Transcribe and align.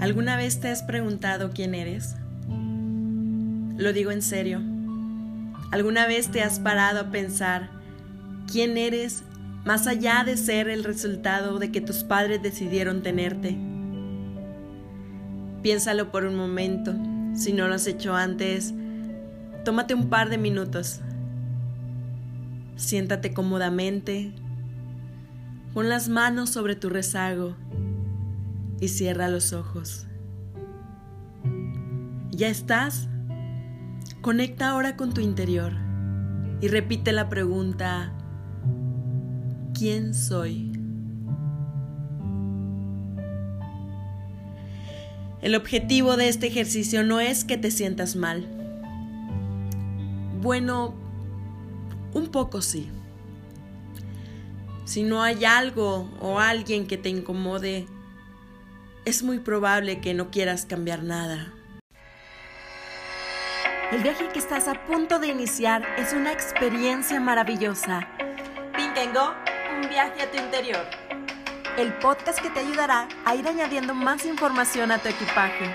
¿Alguna 0.00 0.36
vez 0.36 0.60
te 0.60 0.68
has 0.68 0.82
preguntado 0.82 1.50
quién 1.50 1.74
eres? 1.74 2.16
Lo 3.76 3.92
digo 3.92 4.10
en 4.10 4.22
serio. 4.22 4.62
¿Alguna 5.72 6.06
vez 6.06 6.30
te 6.30 6.42
has 6.42 6.58
parado 6.58 7.00
a 7.00 7.10
pensar 7.10 7.68
quién 8.50 8.78
eres 8.78 9.24
más 9.66 9.86
allá 9.86 10.24
de 10.24 10.38
ser 10.38 10.70
el 10.70 10.84
resultado 10.84 11.58
de 11.58 11.70
que 11.70 11.82
tus 11.82 12.02
padres 12.02 12.42
decidieron 12.42 13.02
tenerte? 13.02 13.58
Piénsalo 15.62 16.10
por 16.10 16.24
un 16.24 16.34
momento. 16.34 16.94
Si 17.34 17.52
no 17.52 17.68
lo 17.68 17.74
has 17.74 17.86
hecho 17.86 18.14
antes, 18.16 18.72
tómate 19.66 19.92
un 19.92 20.08
par 20.08 20.30
de 20.30 20.38
minutos. 20.38 21.02
Siéntate 22.76 23.34
cómodamente. 23.34 24.32
Pon 25.74 25.90
las 25.90 26.08
manos 26.08 26.48
sobre 26.48 26.74
tu 26.74 26.88
rezago 26.88 27.54
y 28.80 28.88
cierra 28.88 29.28
los 29.28 29.52
ojos. 29.52 30.06
¿Ya 32.30 32.48
estás? 32.48 33.08
Conecta 34.22 34.70
ahora 34.70 34.96
con 34.96 35.12
tu 35.12 35.20
interior 35.20 35.72
y 36.60 36.68
repite 36.68 37.12
la 37.12 37.28
pregunta, 37.28 38.12
¿quién 39.74 40.14
soy? 40.14 40.72
El 45.42 45.54
objetivo 45.54 46.16
de 46.16 46.28
este 46.28 46.46
ejercicio 46.46 47.02
no 47.02 47.18
es 47.18 47.44
que 47.44 47.56
te 47.56 47.70
sientas 47.70 48.14
mal. 48.14 48.46
Bueno, 50.42 50.94
un 52.12 52.28
poco 52.28 52.60
sí. 52.60 52.90
Si 54.84 55.02
no 55.02 55.22
hay 55.22 55.44
algo 55.44 56.10
o 56.20 56.38
alguien 56.40 56.86
que 56.86 56.98
te 56.98 57.08
incomode, 57.08 57.86
es 59.10 59.24
muy 59.24 59.40
probable 59.40 60.00
que 60.00 60.14
no 60.14 60.30
quieras 60.30 60.66
cambiar 60.66 61.02
nada. 61.02 61.52
El 63.90 64.04
viaje 64.04 64.28
que 64.28 64.38
estás 64.38 64.68
a 64.68 64.86
punto 64.86 65.18
de 65.18 65.26
iniciar 65.26 65.82
es 65.98 66.12
una 66.12 66.32
experiencia 66.32 67.18
maravillosa. 67.18 68.06
Pinkengo, 68.76 69.34
un 69.74 69.88
viaje 69.88 70.22
a 70.22 70.30
tu 70.30 70.38
interior. 70.38 70.86
El 71.76 71.92
podcast 71.94 72.38
que 72.38 72.50
te 72.50 72.60
ayudará 72.60 73.08
a 73.24 73.34
ir 73.34 73.48
añadiendo 73.48 73.94
más 73.94 74.24
información 74.26 74.92
a 74.92 74.98
tu 74.98 75.08
equipaje. 75.08 75.74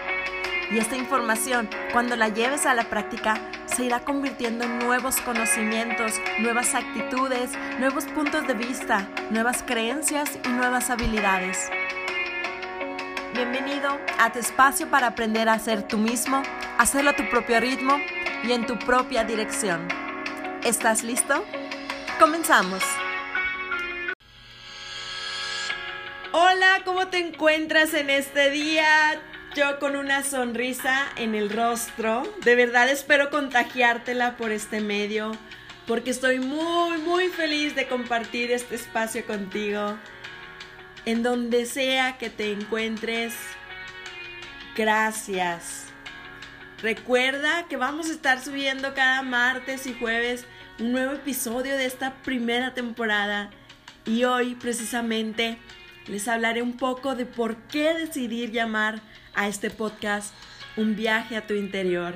Y 0.72 0.78
esta 0.78 0.96
información, 0.96 1.70
cuando 1.92 2.16
la 2.16 2.30
lleves 2.30 2.66
a 2.66 2.74
la 2.74 2.86
práctica, 2.86 3.36
se 3.66 3.84
irá 3.84 4.00
convirtiendo 4.00 4.64
en 4.64 4.80
nuevos 4.80 5.18
conocimientos, 5.18 6.14
nuevas 6.40 6.74
actitudes, 6.74 7.52
nuevos 7.80 8.06
puntos 8.06 8.48
de 8.48 8.54
vista, 8.54 9.10
nuevas 9.30 9.62
creencias 9.62 10.40
y 10.46 10.48
nuevas 10.48 10.90
habilidades. 10.90 11.70
Bienvenido 13.36 14.00
a 14.18 14.32
tu 14.32 14.40
espacio 14.40 14.90
para 14.90 15.08
aprender 15.08 15.50
a 15.50 15.60
ser 15.60 15.86
tú 15.86 15.98
mismo, 15.98 16.42
hacerlo 16.78 17.10
a 17.10 17.16
tu 17.18 17.30
propio 17.30 17.60
ritmo 17.60 17.98
y 18.46 18.54
en 18.54 18.66
tu 18.66 18.80
propia 18.80 19.26
dirección. 19.26 19.90
¿Estás 20.64 21.04
listo? 21.04 21.44
Comenzamos. 22.18 22.82
Hola, 26.32 26.84
¿cómo 26.86 27.10
te 27.10 27.20
encuentras 27.20 27.94
en 27.94 28.10
este 28.10 28.52
día? 28.52 29.22
Yo 29.54 29.80
con 29.80 29.98
una 29.98 30.24
sonrisa 30.24 31.06
en 31.18 31.36
el 31.36 31.50
rostro. 31.50 32.24
De 32.46 32.56
verdad 32.56 32.88
espero 32.88 33.30
contagiártela 33.32 34.38
por 34.38 34.54
este 34.54 34.80
medio 34.80 35.34
porque 35.88 36.12
estoy 36.12 36.40
muy, 36.40 37.00
muy 37.00 37.28
feliz 37.28 37.76
de 37.76 37.88
compartir 37.88 38.52
este 38.52 38.76
espacio 38.76 39.26
contigo 39.26 39.98
en 41.06 41.24
donde 41.24 41.66
sea 41.66 42.18
que 42.18 42.30
te 42.30 42.52
encuentres. 42.52 43.36
Gracias. 44.76 45.86
Recuerda 46.82 47.68
que 47.68 47.78
vamos 47.78 48.10
a 48.10 48.12
estar 48.12 48.44
subiendo 48.44 48.94
cada 48.94 49.22
martes 49.22 49.88
y 49.88 49.94
jueves 49.94 50.46
un 50.80 50.92
nuevo 50.92 51.14
episodio 51.14 51.78
de 51.78 51.86
esta 51.86 52.16
primera 52.24 52.74
temporada 52.74 53.50
y 54.06 54.26
hoy 54.26 54.56
precisamente 54.56 55.58
les 56.08 56.28
hablaré 56.28 56.62
un 56.62 56.78
poco 56.78 57.16
de 57.16 57.26
por 57.26 57.56
qué 57.68 57.94
decidir 57.94 58.52
llamar 58.52 59.02
a 59.34 59.48
este 59.48 59.70
podcast 59.70 60.34
Un 60.78 60.96
viaje 60.96 61.38
a 61.38 61.48
tu 61.48 61.54
interior. 61.54 62.14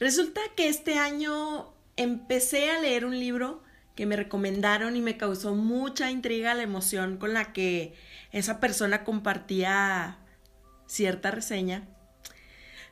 Resulta 0.00 0.40
que 0.56 0.68
este 0.68 0.98
año 0.98 1.72
empecé 1.96 2.70
a 2.70 2.80
leer 2.80 3.06
un 3.06 3.18
libro 3.18 3.62
que 3.94 4.06
me 4.06 4.16
recomendaron 4.16 4.96
y 4.96 5.00
me 5.00 5.16
causó 5.16 5.54
mucha 5.54 6.10
intriga 6.10 6.54
la 6.54 6.62
emoción 6.62 7.16
con 7.16 7.32
la 7.32 7.52
que 7.52 7.94
esa 8.32 8.60
persona 8.60 9.04
compartía 9.04 10.18
cierta 10.86 11.30
reseña. 11.30 11.88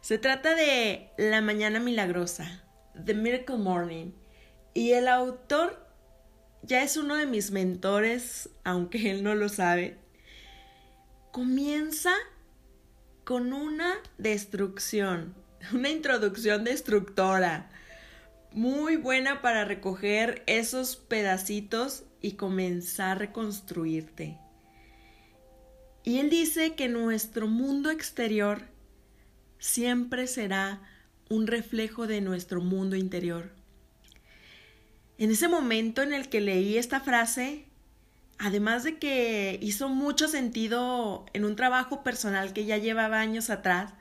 Se 0.01 0.19
trata 0.19 0.55
de 0.55 1.11
La 1.17 1.41
Mañana 1.41 1.81
Milagrosa, 1.81 2.65
The 3.05 3.15
Miracle 3.15 3.57
Morning, 3.57 4.13
y 4.75 4.93
el 4.93 5.09
autor 5.09 5.87
ya 6.63 6.83
es 6.83 6.97
uno 6.97 7.17
de 7.17 7.27
mis 7.27 7.51
mentores, 7.51 8.49
aunque 8.65 9.11
él 9.11 9.23
no 9.23 9.35
lo 9.35 9.49
sabe. 9.49 9.99
Comienza 11.33 12.13
con 13.25 13.53
una 13.53 13.95
destrucción, 14.19 15.35
una 15.73 15.89
introducción 15.89 16.65
destructora 16.65 17.69
muy 18.55 18.97
buena 18.97 19.43
para 19.43 19.65
recoger 19.65 20.43
esos 20.47 20.97
pedacitos 20.97 22.05
y 22.21 22.33
comenzar 22.33 23.11
a 23.11 23.15
reconstruirte. 23.21 24.39
Y 26.05 26.19
él 26.19 26.31
dice 26.31 26.75
que 26.75 26.89
nuestro 26.89 27.47
mundo 27.47 27.91
exterior 27.91 28.63
siempre 29.59 30.27
será 30.27 30.83
un 31.29 31.47
reflejo 31.47 32.07
de 32.07 32.21
nuestro 32.21 32.61
mundo 32.61 32.97
interior. 32.97 33.53
En 35.19 35.31
ese 35.31 35.49
momento 35.49 36.03
en 36.03 36.13
el 36.13 36.29
que 36.29 36.41
leí 36.41 36.77
esta 36.77 37.01
frase, 37.01 37.67
además 38.39 38.83
de 38.83 38.99
que 38.99 39.59
hizo 39.63 39.89
mucho 39.89 40.27
sentido 40.27 41.27
en 41.33 41.45
un 41.45 41.55
trabajo 41.55 42.03
personal 42.03 42.53
que 42.53 42.65
ya 42.65 42.79
llevaba 42.79 43.21
años 43.21 43.51
atrás, 43.51 43.93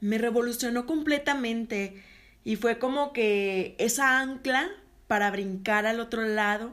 me 0.00 0.16
revolucionó 0.16 0.86
completamente 0.86 2.02
y 2.44 2.56
fue 2.56 2.78
como 2.78 3.12
que 3.12 3.74
esa 3.78 4.20
ancla 4.20 4.70
para 5.06 5.30
brincar 5.30 5.86
al 5.86 6.00
otro 6.00 6.22
lado 6.22 6.72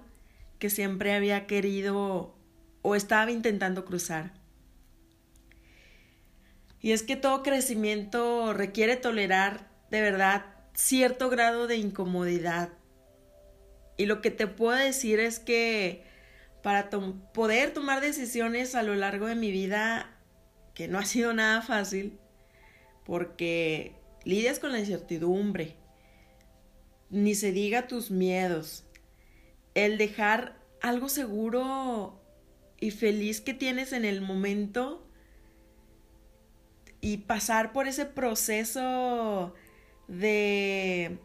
que 0.60 0.70
siempre 0.70 1.14
había 1.14 1.48
querido 1.48 2.36
o 2.82 2.96
estaba 2.96 3.32
intentando 3.32 3.86
cruzar. 3.86 4.34
Y 6.80 6.92
es 6.92 7.04
que 7.04 7.16
todo 7.16 7.44
crecimiento 7.44 8.54
requiere 8.54 8.96
tolerar 8.96 9.68
de 9.90 10.02
verdad 10.02 10.46
cierto 10.74 11.30
grado 11.30 11.68
de 11.68 11.78
incomodidad. 11.78 12.70
Y 13.98 14.06
lo 14.06 14.22
que 14.22 14.32
te 14.32 14.48
puedo 14.48 14.78
decir 14.78 15.20
es 15.20 15.40
que 15.40 16.04
para 16.62 16.90
poder 17.34 17.74
tomar 17.74 18.02
decisiones 18.02 18.76
a 18.76 18.84
lo 18.84 18.96
largo 18.96 19.26
de 19.26 19.36
mi 19.36 19.52
vida, 19.52 20.12
que 20.74 20.88
no 20.88 21.00
ha 21.00 21.06
sido 21.06 21.34
nada 21.34 21.62
fácil, 21.62 22.20
porque 23.06 23.96
lidias 24.28 24.60
con 24.60 24.74
la 24.74 24.80
incertidumbre, 24.80 25.78
ni 27.10 27.34
se 27.34 27.54
diga 27.54 27.88
tus 27.88 28.12
miedos, 28.12 28.84
el 29.74 29.98
dejar 29.98 30.58
algo 30.82 31.08
seguro 31.08 32.22
y 32.78 32.92
feliz 32.92 33.40
que 33.40 33.54
tienes 33.54 33.94
en 33.94 34.04
el 34.04 34.20
momento 34.20 35.08
y 37.00 37.20
pasar 37.20 37.72
por 37.72 37.88
ese 37.88 38.06
proceso 38.06 39.54
de 40.10 41.20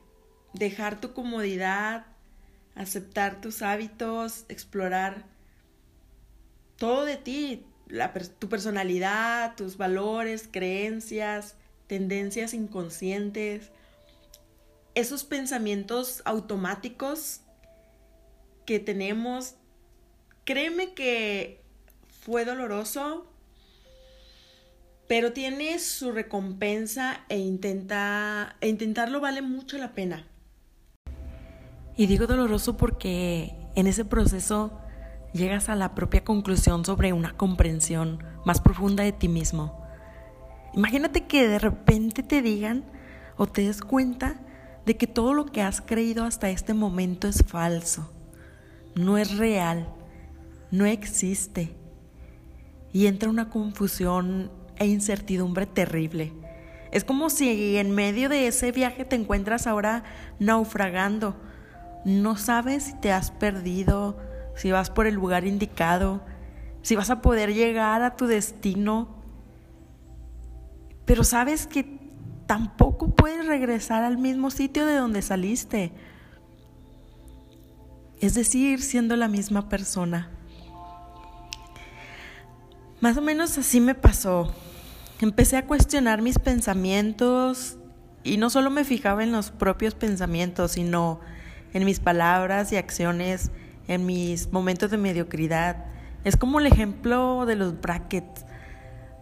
dejar 0.53 1.01
tu 1.01 1.13
comodidad, 1.13 2.07
aceptar 2.77 3.41
tus 3.41 3.63
hábitos, 3.63 4.45
explorar 4.49 5.27
todo 6.77 7.05
de 7.05 7.17
ti, 7.17 7.67
tu 8.39 8.49
personalidad, 8.49 9.57
tus 9.57 9.77
valores, 9.77 10.49
creencias, 10.49 11.57
tendencias 11.93 12.55
inconscientes, 12.55 13.71
esos 14.95 15.25
pensamientos 15.25 16.23
automáticos 16.25 17.43
que 18.65 18.81
tenemos, 18.81 19.57
créeme 20.47 20.95
que 20.95 21.61
fue 22.23 22.47
doloroso, 22.47 23.27
pero 25.07 25.35
tiene 25.35 25.79
su 25.81 26.13
recompensa 26.13 27.27
e 27.29 27.37
intenta 27.37 28.57
e 28.63 28.69
intentarlo 28.71 29.21
vale 29.21 29.43
mucho 29.43 29.77
la 29.77 29.93
pena. 29.93 30.27
Y 31.95 32.07
digo 32.07 32.27
doloroso 32.27 32.79
porque 32.79 33.55
en 33.75 33.87
ese 33.87 34.07
proceso 34.07 34.81
llegas 35.35 35.69
a 35.69 35.77
la 35.77 35.95
propia 35.95 36.25
conclusión 36.25 36.87
sobre 36.87 37.13
una 37.13 37.37
comprensión 37.37 38.25
más 38.47 38.63
profunda 38.63 39.05
de 39.05 39.13
ti 39.13 39.29
mismo. 39.29 39.82
Imagínate 40.75 41.27
que 41.27 41.49
de 41.49 41.59
repente 41.59 42.23
te 42.23 42.43
digan 42.43 42.85
o 43.37 43.47
te 43.47 43.63
des 43.63 43.83
cuenta 43.83 44.37
de 44.87 44.97
que 44.97 45.07
todo 45.07 45.35
lo 45.35 45.47
que 45.47 45.63
has 45.63 45.81
creído 45.81 46.25
hasta 46.25 46.51
este 46.51 46.75
momento 46.75 47.29
es 47.29 47.45
falso, 47.47 48.11
no 48.95 49.19
es 49.19 49.37
real, 49.37 49.89
no 50.71 50.87
existe. 50.87 51.75
Y 52.93 53.07
entra 53.07 53.31
una 53.31 53.49
confusión 53.49 54.51
e 54.77 54.87
incertidumbre 54.87 55.67
terrible. 55.67 56.33
Es 56.91 57.05
como 57.05 57.31
si 57.31 57.79
en 57.79 57.91
medio 57.91 58.29
de 58.29 58.47
ese 58.47 58.71
viaje 58.71 59.05
te 59.05 59.17
encuentras 59.17 59.67
ahora 59.67 60.05
naufragando. 60.39 61.37
No 62.05 62.37
sabes 62.37 62.83
si 62.83 62.95
te 62.95 63.13
has 63.13 63.31
perdido, 63.31 64.19
si 64.57 64.73
vas 64.73 64.91
por 64.91 65.07
el 65.07 65.15
lugar 65.15 65.47
indicado, 65.47 66.21
si 66.83 66.97
vas 66.97 67.09
a 67.09 67.23
poder 67.23 67.55
llegar 67.55 68.03
a 68.03 68.17
tu 68.17 68.27
destino. 68.27 69.22
Pero 71.05 71.25
sabes 71.25 71.67
que 71.67 72.01
tampoco 72.47 73.15
puedes 73.15 73.47
regresar 73.47 74.05
al 74.05 74.19
mismo 74.19 74.51
sitio 74.51 74.87
de 74.87 74.97
donde 74.97 75.23
saliste. 75.23 75.93
Es 78.21 78.35
decir, 78.35 78.83
siendo 78.83 79.17
la 79.17 79.29
misma 79.29 79.69
persona. 79.69 80.31
Más 83.01 83.17
o 83.17 83.21
menos 83.21 83.59
así 83.59 83.81
me 83.81 83.95
pasó. 83.95 84.55
Empecé 85.21 85.57
a 85.57 85.67
cuestionar 85.67 86.23
mis 86.23 86.39
pensamientos 86.39 87.79
y 88.23 88.37
no 88.37 88.51
solo 88.51 88.71
me 88.71 88.85
fijaba 88.85 89.25
en 89.25 89.33
los 89.33 89.51
propios 89.51 89.95
pensamientos, 89.95 90.73
sino 90.73 91.21
en 91.73 91.85
mis 91.85 91.99
palabras 91.99 92.71
y 92.71 92.77
acciones, 92.77 93.51
en 93.89 94.07
mis 94.07 94.53
momentos 94.53 94.91
de 94.91 94.99
mediocridad. 94.99 95.85
Es 96.23 96.37
como 96.37 96.61
el 96.61 96.67
ejemplo 96.67 97.47
de 97.47 97.57
los 97.57 97.81
brackets. 97.81 98.45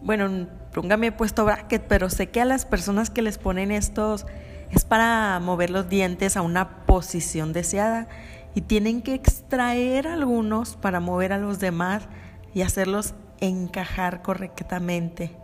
Bueno, 0.01 0.47
nunca 0.75 0.97
me 0.97 1.07
he 1.07 1.11
puesto 1.11 1.45
bracket, 1.45 1.83
pero 1.87 2.09
sé 2.09 2.29
que 2.29 2.41
a 2.41 2.45
las 2.45 2.65
personas 2.65 3.09
que 3.09 3.21
les 3.21 3.37
ponen 3.37 3.71
estos 3.71 4.25
es 4.71 4.85
para 4.85 5.39
mover 5.39 5.69
los 5.69 5.89
dientes 5.89 6.37
a 6.37 6.41
una 6.41 6.85
posición 6.85 7.53
deseada 7.53 8.07
y 8.55 8.61
tienen 8.61 9.01
que 9.01 9.13
extraer 9.13 10.07
algunos 10.07 10.75
para 10.75 10.99
mover 10.99 11.33
a 11.33 11.37
los 11.37 11.59
demás 11.59 12.07
y 12.53 12.61
hacerlos 12.61 13.13
encajar 13.39 14.21
correctamente. 14.21 15.35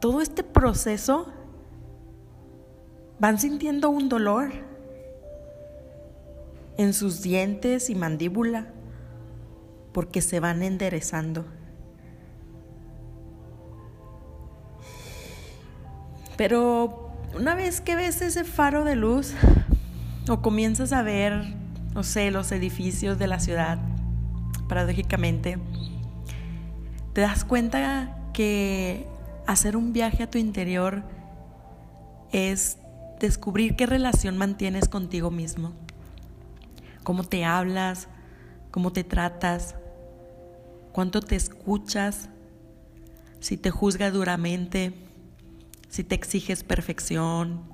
Todo 0.00 0.20
este 0.20 0.42
proceso 0.42 1.32
van 3.18 3.38
sintiendo 3.38 3.90
un 3.90 4.08
dolor 4.08 4.50
en 6.76 6.92
sus 6.92 7.22
dientes 7.22 7.90
y 7.90 7.94
mandíbula 7.94 8.66
porque 9.92 10.20
se 10.20 10.40
van 10.40 10.62
enderezando. 10.62 11.46
Pero 16.36 17.12
una 17.38 17.54
vez 17.54 17.80
que 17.80 17.96
ves 17.96 18.20
ese 18.22 18.44
faro 18.44 18.84
de 18.84 18.96
luz 18.96 19.34
o 20.28 20.40
comienzas 20.40 20.92
a 20.92 21.02
ver, 21.02 21.54
no 21.94 22.02
sé, 22.02 22.30
los 22.30 22.50
edificios 22.52 23.18
de 23.18 23.26
la 23.26 23.40
ciudad, 23.40 23.78
paradójicamente, 24.68 25.58
te 27.12 27.20
das 27.20 27.44
cuenta 27.44 28.16
que 28.32 29.06
hacer 29.46 29.76
un 29.76 29.92
viaje 29.92 30.22
a 30.22 30.30
tu 30.30 30.38
interior 30.38 31.02
es 32.32 32.78
descubrir 33.20 33.76
qué 33.76 33.86
relación 33.86 34.36
mantienes 34.36 34.88
contigo 34.88 35.30
mismo, 35.30 35.72
cómo 37.04 37.22
te 37.22 37.44
hablas, 37.44 38.08
cómo 38.72 38.92
te 38.92 39.04
tratas, 39.04 39.76
cuánto 40.92 41.20
te 41.20 41.36
escuchas, 41.36 42.28
si 43.38 43.56
te 43.56 43.70
juzga 43.70 44.10
duramente, 44.10 44.94
si 45.94 46.04
te 46.04 46.14
exiges 46.14 46.64
perfección. 46.64 47.72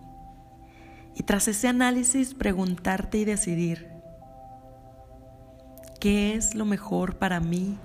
Y 1.15 1.23
tras 1.25 1.49
ese 1.49 1.69
análisis 1.69 2.35
preguntarte 2.35 3.19
y 3.19 3.25
decidir, 3.25 3.91
¿qué 6.01 6.35
es 6.35 6.55
lo 6.55 6.65
mejor 6.65 7.17
para 7.19 7.41
mí 7.41 7.79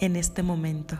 en 0.00 0.16
este 0.16 0.42
momento. 0.42 0.96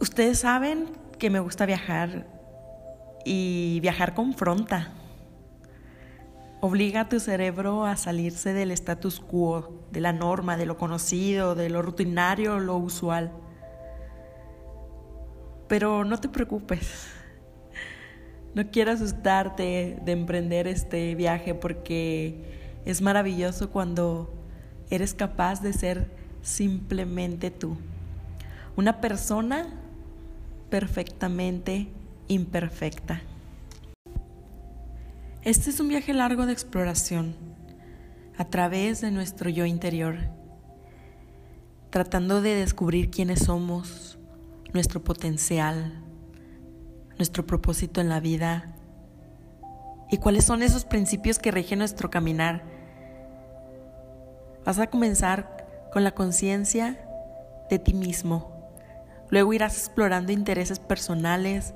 Ustedes 0.00 0.40
saben 0.40 0.90
que 1.18 1.30
me 1.30 1.40
gusta 1.40 1.66
viajar 1.66 2.26
y 3.24 3.80
viajar 3.80 4.14
confronta. 4.14 4.94
Obliga 6.60 7.02
a 7.02 7.08
tu 7.08 7.20
cerebro 7.20 7.84
a 7.84 7.96
salirse 7.96 8.52
del 8.52 8.72
status 8.72 9.20
quo, 9.20 9.84
de 9.92 10.00
la 10.00 10.12
norma, 10.12 10.56
de 10.56 10.66
lo 10.66 10.76
conocido, 10.76 11.54
de 11.54 11.70
lo 11.70 11.82
rutinario, 11.82 12.58
lo 12.58 12.76
usual. 12.76 13.30
Pero 15.68 16.04
no 16.04 16.18
te 16.18 16.28
preocupes. 16.28 17.06
No 18.54 18.70
quiero 18.72 18.90
asustarte 18.90 20.00
de 20.02 20.12
emprender 20.12 20.66
este 20.66 21.14
viaje 21.14 21.54
porque 21.54 22.80
es 22.84 23.02
maravilloso 23.02 23.70
cuando 23.70 24.34
eres 24.90 25.14
capaz 25.14 25.62
de 25.62 25.72
ser 25.72 26.10
simplemente 26.42 27.52
tú. 27.52 27.76
Una 28.74 29.00
persona 29.00 29.68
perfectamente 30.70 31.88
imperfecta. 32.26 33.20
Este 35.42 35.70
es 35.70 35.80
un 35.80 35.88
viaje 35.88 36.12
largo 36.12 36.46
de 36.46 36.52
exploración 36.52 37.34
a 38.36 38.44
través 38.44 39.00
de 39.00 39.10
nuestro 39.10 39.50
yo 39.50 39.66
interior, 39.66 40.16
tratando 41.90 42.42
de 42.42 42.54
descubrir 42.54 43.10
quiénes 43.10 43.40
somos, 43.40 44.18
nuestro 44.72 45.02
potencial, 45.02 46.02
nuestro 47.16 47.46
propósito 47.46 48.00
en 48.00 48.08
la 48.08 48.20
vida 48.20 48.74
y 50.10 50.18
cuáles 50.18 50.44
son 50.44 50.62
esos 50.62 50.84
principios 50.84 51.38
que 51.38 51.50
rigen 51.50 51.78
nuestro 51.78 52.10
caminar 52.10 52.78
Vas 54.68 54.78
a 54.78 54.88
comenzar 54.88 55.88
con 55.94 56.04
la 56.04 56.10
conciencia 56.10 56.98
de 57.70 57.78
ti 57.78 57.94
mismo. 57.94 58.52
Luego 59.30 59.54
irás 59.54 59.78
explorando 59.78 60.30
intereses 60.30 60.78
personales, 60.78 61.72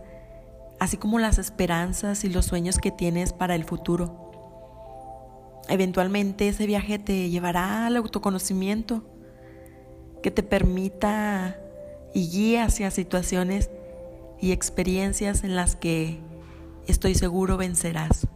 así 0.79 0.97
como 0.97 1.19
las 1.19 1.39
esperanzas 1.39 2.25
y 2.25 2.29
los 2.29 2.47
sueños 2.47 2.79
que 2.79 2.91
tienes 2.91 3.33
para 3.33 3.55
el 3.55 3.65
futuro. 3.65 4.31
Eventualmente 5.69 6.49
ese 6.49 6.67
viaje 6.67 6.99
te 6.99 7.31
llevará 7.31 7.87
al 7.87 7.97
autoconocimiento 7.97 9.05
que 10.23 10.31
te 10.31 10.43
permita 10.43 11.57
y 12.15 12.29
guíe 12.31 12.61
hacia 12.61 12.91
situaciones 12.91 13.71
y 14.41 14.53
experiencias 14.53 15.45
en 15.45 15.57
las 15.57 15.77
que 15.77 16.21
estoy 16.87 17.15
seguro 17.15 17.57
vencerás. 17.57 18.27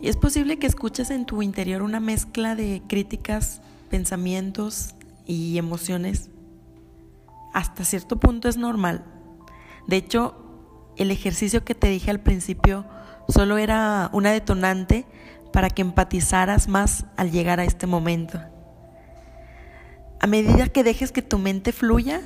Y 0.00 0.08
es 0.08 0.16
posible 0.16 0.58
que 0.58 0.66
escuches 0.66 1.10
en 1.10 1.26
tu 1.26 1.42
interior 1.42 1.82
una 1.82 1.98
mezcla 1.98 2.54
de 2.54 2.82
críticas, 2.86 3.60
pensamientos 3.90 4.94
y 5.26 5.58
emociones. 5.58 6.30
Hasta 7.52 7.84
cierto 7.84 8.16
punto 8.20 8.48
es 8.48 8.56
normal. 8.56 9.04
De 9.88 9.96
hecho, 9.96 10.36
el 10.96 11.10
ejercicio 11.10 11.64
que 11.64 11.74
te 11.74 11.88
dije 11.88 12.12
al 12.12 12.20
principio 12.20 12.84
solo 13.28 13.58
era 13.58 14.08
una 14.12 14.30
detonante 14.30 15.04
para 15.52 15.68
que 15.68 15.82
empatizaras 15.82 16.68
más 16.68 17.06
al 17.16 17.32
llegar 17.32 17.58
a 17.58 17.64
este 17.64 17.88
momento. 17.88 18.40
A 20.20 20.26
medida 20.28 20.68
que 20.68 20.84
dejes 20.84 21.10
que 21.10 21.22
tu 21.22 21.38
mente 21.38 21.72
fluya, 21.72 22.22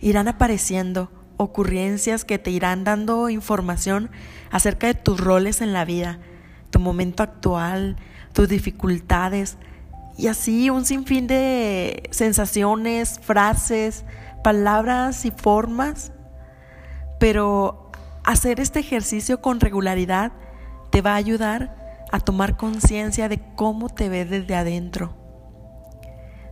irán 0.00 0.26
apareciendo 0.26 1.12
ocurrencias 1.36 2.24
que 2.24 2.40
te 2.40 2.50
irán 2.50 2.82
dando 2.82 3.28
información 3.28 4.10
acerca 4.50 4.88
de 4.88 4.94
tus 4.94 5.20
roles 5.20 5.60
en 5.60 5.72
la 5.72 5.84
vida 5.84 6.18
tu 6.74 6.80
momento 6.80 7.22
actual, 7.22 7.96
tus 8.32 8.48
dificultades 8.48 9.58
y 10.18 10.26
así 10.26 10.70
un 10.70 10.84
sinfín 10.84 11.28
de 11.28 12.08
sensaciones, 12.10 13.20
frases, 13.22 14.04
palabras 14.42 15.24
y 15.24 15.30
formas. 15.30 16.10
Pero 17.18 17.90
hacer 18.24 18.60
este 18.60 18.80
ejercicio 18.80 19.40
con 19.40 19.60
regularidad 19.60 20.32
te 20.90 21.02
va 21.02 21.12
a 21.12 21.16
ayudar 21.16 22.04
a 22.12 22.20
tomar 22.20 22.56
conciencia 22.56 23.28
de 23.28 23.40
cómo 23.56 23.88
te 23.88 24.08
ves 24.08 24.30
desde 24.30 24.54
adentro. 24.54 25.16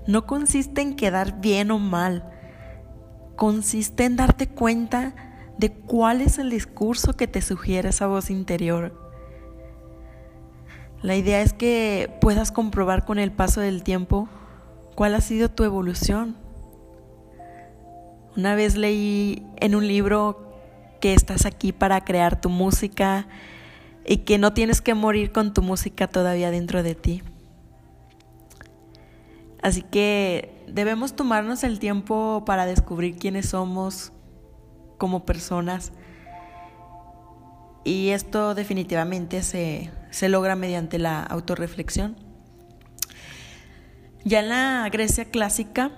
No 0.06 0.26
consiste 0.26 0.80
en 0.80 0.96
quedar 0.96 1.40
bien 1.40 1.70
o 1.70 1.78
mal, 1.78 2.28
consiste 3.36 4.04
en 4.04 4.16
darte 4.16 4.48
cuenta 4.48 5.14
de 5.58 5.72
cuál 5.72 6.20
es 6.20 6.38
el 6.38 6.50
discurso 6.50 7.12
que 7.12 7.28
te 7.28 7.40
sugiere 7.40 7.90
esa 7.90 8.06
voz 8.06 8.30
interior 8.30 9.02
la 11.02 11.16
idea 11.16 11.42
es 11.42 11.52
que 11.52 12.16
puedas 12.20 12.52
comprobar 12.52 13.04
con 13.04 13.18
el 13.18 13.32
paso 13.32 13.60
del 13.60 13.82
tiempo 13.82 14.28
cuál 14.94 15.16
ha 15.16 15.20
sido 15.20 15.50
tu 15.50 15.64
evolución. 15.64 16.36
Una 18.36 18.54
vez 18.54 18.76
leí 18.76 19.44
en 19.56 19.74
un 19.74 19.88
libro 19.88 20.51
que 21.02 21.14
estás 21.14 21.46
aquí 21.46 21.72
para 21.72 22.04
crear 22.04 22.40
tu 22.40 22.48
música 22.48 23.26
y 24.06 24.18
que 24.18 24.38
no 24.38 24.54
tienes 24.54 24.80
que 24.80 24.94
morir 24.94 25.32
con 25.32 25.52
tu 25.52 25.60
música 25.60 26.06
todavía 26.06 26.52
dentro 26.52 26.84
de 26.84 26.94
ti. 26.94 27.24
Así 29.60 29.82
que 29.82 30.64
debemos 30.68 31.16
tomarnos 31.16 31.64
el 31.64 31.80
tiempo 31.80 32.44
para 32.46 32.66
descubrir 32.66 33.16
quiénes 33.16 33.48
somos 33.48 34.12
como 34.96 35.24
personas. 35.24 35.90
Y 37.82 38.10
esto 38.10 38.54
definitivamente 38.54 39.42
se, 39.42 39.90
se 40.10 40.28
logra 40.28 40.54
mediante 40.54 41.00
la 41.00 41.24
autorreflexión. 41.24 42.14
Ya 44.24 44.38
en 44.38 44.50
la 44.50 44.88
Grecia 44.88 45.24
clásica, 45.24 45.90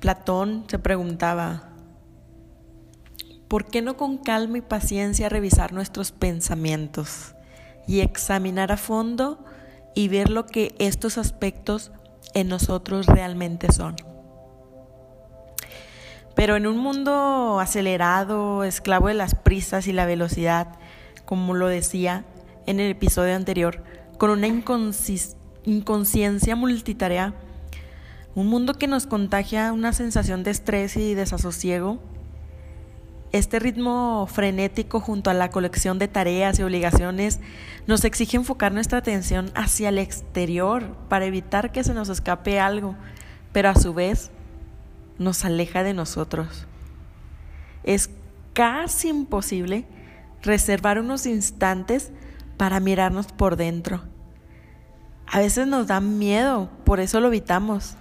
Platón 0.00 0.64
se 0.68 0.78
preguntaba, 0.78 1.73
¿por 3.48 3.66
qué 3.66 3.82
no 3.82 3.96
con 3.96 4.18
calma 4.18 4.58
y 4.58 4.62
paciencia 4.62 5.28
revisar 5.28 5.72
nuestros 5.72 6.12
pensamientos 6.12 7.34
y 7.86 8.00
examinar 8.00 8.72
a 8.72 8.76
fondo 8.76 9.44
y 9.94 10.08
ver 10.08 10.30
lo 10.30 10.46
que 10.46 10.74
estos 10.78 11.18
aspectos 11.18 11.92
en 12.34 12.48
nosotros 12.48 13.06
realmente 13.06 13.72
son? 13.72 13.96
Pero 16.34 16.56
en 16.56 16.66
un 16.66 16.78
mundo 16.78 17.60
acelerado, 17.60 18.64
esclavo 18.64 19.06
de 19.08 19.14
las 19.14 19.36
prisas 19.36 19.86
y 19.86 19.92
la 19.92 20.04
velocidad, 20.04 20.76
como 21.24 21.54
lo 21.54 21.68
decía 21.68 22.24
en 22.66 22.80
el 22.80 22.90
episodio 22.90 23.36
anterior, 23.36 23.84
con 24.18 24.30
una 24.30 24.46
inconsciencia 24.46 26.56
multitarea, 26.56 27.34
un 28.34 28.48
mundo 28.48 28.74
que 28.74 28.88
nos 28.88 29.06
contagia 29.06 29.72
una 29.72 29.92
sensación 29.92 30.42
de 30.42 30.50
estrés 30.50 30.96
y 30.96 31.14
desasosiego, 31.14 32.00
este 33.34 33.58
ritmo 33.58 34.28
frenético 34.32 35.00
junto 35.00 35.28
a 35.28 35.34
la 35.34 35.50
colección 35.50 35.98
de 35.98 36.06
tareas 36.06 36.56
y 36.56 36.62
obligaciones 36.62 37.40
nos 37.88 38.04
exige 38.04 38.36
enfocar 38.36 38.70
nuestra 38.70 38.98
atención 38.98 39.50
hacia 39.56 39.88
el 39.88 39.98
exterior 39.98 40.96
para 41.08 41.24
evitar 41.24 41.72
que 41.72 41.82
se 41.82 41.94
nos 41.94 42.08
escape 42.10 42.60
algo, 42.60 42.94
pero 43.52 43.70
a 43.70 43.74
su 43.74 43.92
vez 43.92 44.30
nos 45.18 45.44
aleja 45.44 45.82
de 45.82 45.94
nosotros. 45.94 46.68
Es 47.82 48.08
casi 48.52 49.08
imposible 49.08 49.84
reservar 50.40 51.00
unos 51.00 51.26
instantes 51.26 52.12
para 52.56 52.78
mirarnos 52.78 53.26
por 53.26 53.56
dentro. 53.56 54.04
A 55.26 55.40
veces 55.40 55.66
nos 55.66 55.88
da 55.88 55.98
miedo, 55.98 56.70
por 56.84 57.00
eso 57.00 57.18
lo 57.18 57.26
evitamos. 57.26 57.96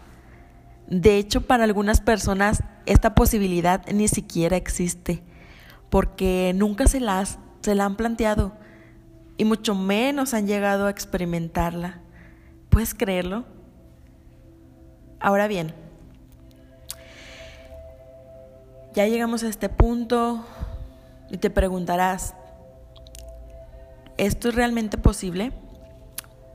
De 0.87 1.17
hecho, 1.17 1.41
para 1.41 1.63
algunas 1.63 2.01
personas 2.01 2.61
esta 2.85 3.15
posibilidad 3.15 3.85
ni 3.91 4.07
siquiera 4.07 4.57
existe, 4.57 5.23
porque 5.89 6.53
nunca 6.55 6.87
se, 6.87 6.99
las, 6.99 7.39
se 7.61 7.75
la 7.75 7.85
han 7.85 7.95
planteado 7.95 8.53
y 9.37 9.45
mucho 9.45 9.75
menos 9.75 10.33
han 10.33 10.47
llegado 10.47 10.87
a 10.87 10.89
experimentarla. 10.89 12.01
¿Puedes 12.69 12.93
creerlo? 12.93 13.45
Ahora 15.19 15.47
bien, 15.47 15.73
ya 18.93 19.07
llegamos 19.07 19.43
a 19.43 19.47
este 19.47 19.69
punto 19.69 20.45
y 21.29 21.37
te 21.37 21.49
preguntarás, 21.49 22.35
¿esto 24.17 24.49
es 24.49 24.55
realmente 24.55 24.97
posible? 24.97 25.51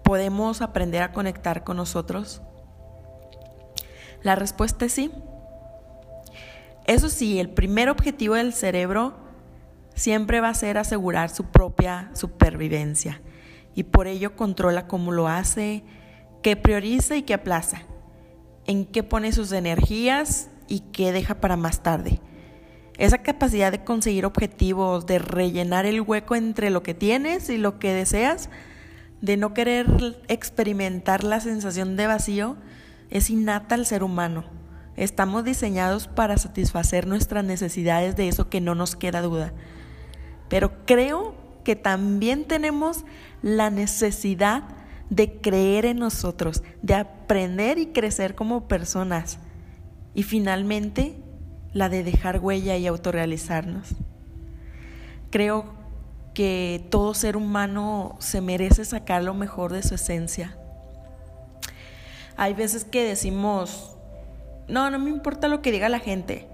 ¿Podemos 0.05 0.63
aprender 0.63 1.03
a 1.03 1.13
conectar 1.13 1.65
con 1.65 1.77
nosotros? 1.77 2.43
La 4.23 4.35
respuesta 4.35 4.85
es 4.85 4.93
sí. 4.93 5.11
Eso 6.88 7.11
sí, 7.11 7.38
el 7.38 7.50
primer 7.50 7.90
objetivo 7.90 8.35
del 8.35 8.54
cerebro 8.54 9.14
siempre 9.95 10.40
va 10.40 10.49
a 10.49 10.54
ser 10.54 10.78
asegurar 10.78 11.28
su 11.28 11.45
propia 11.45 12.11
supervivencia 12.14 13.21
y 13.75 13.83
por 13.83 14.07
ello 14.07 14.37
controla 14.37 14.87
cómo 14.87 15.12
lo 15.12 15.28
hace, 15.28 15.85
qué 16.42 16.57
prioriza 16.57 17.14
y 17.14 17.25
qué 17.25 17.35
aplaza, 17.35 17.83
en 18.64 18.87
qué 18.87 19.02
pone 19.02 19.33
sus 19.33 19.52
energías 19.52 20.49
y 20.66 20.80
qué 20.80 21.12
deja 21.12 21.42
para 21.42 21.59
más 21.59 21.83
tarde. 21.83 22.23
Esa 22.97 23.18
capacidad 23.18 23.71
de 23.71 23.85
conseguir 23.85 24.25
objetivos, 24.25 25.04
de 25.04 25.18
rellenar 25.18 25.85
el 25.85 26.00
hueco 26.00 26.37
entre 26.37 26.71
lo 26.71 26.83
que 26.83 26.95
tienes 26.95 27.50
y 27.50 27.59
lo 27.59 27.78
que 27.78 27.92
deseas, 27.92 28.49
de 29.21 29.37
no 29.37 29.52
querer 29.52 30.23
experimentar 30.28 31.23
la 31.23 31.40
sensación 31.40 31.97
de 31.97 32.07
vacío, 32.07 32.57
es 33.11 33.28
innata 33.28 33.75
al 33.75 33.85
ser 33.85 34.02
humano. 34.02 34.58
Estamos 34.99 35.45
diseñados 35.45 36.09
para 36.09 36.37
satisfacer 36.38 37.07
nuestras 37.07 37.45
necesidades 37.45 38.17
de 38.17 38.26
eso 38.26 38.50
que 38.50 38.61
no 38.61 38.75
nos 38.75 38.97
queda 38.97 39.23
duda. 39.23 39.52
Pero 40.49 40.85
creo 40.87 41.37
que 41.62 41.76
también 41.76 42.47
tenemos 42.47 43.05
la 43.40 43.71
necesidad 43.71 44.64
de 45.09 45.40
creer 45.40 45.87
en 45.87 46.00
nosotros, 46.00 46.64
de 46.83 46.95
aprender 46.95 47.78
y 47.78 47.87
crecer 47.87 48.35
como 48.35 48.67
personas. 48.67 49.38
Y 50.14 50.25
finalmente, 50.25 51.14
la 51.73 51.88
de 51.88 52.02
dejar 52.02 52.40
huella 52.40 52.76
y 52.76 52.88
autorrealizarnos. 52.88 53.90
Creo 55.31 55.75
que 56.35 56.85
todo 56.90 57.14
ser 57.14 57.37
humano 57.37 58.17
se 58.19 58.40
merece 58.40 58.85
sacar 58.85 59.23
lo 59.23 59.35
mejor 59.35 59.73
de 59.73 59.85
su 59.85 59.95
esencia. 59.95 60.59
Hay 62.37 62.55
veces 62.55 62.85
que 62.85 63.05
decimos, 63.05 63.98
no, 64.69 64.91
no 64.91 64.99
me 64.99 65.11
importa 65.11 65.49
lo 65.49 65.63
que 65.63 65.73
diga 65.73 65.89
la 65.89 65.99
gente. 65.99 66.47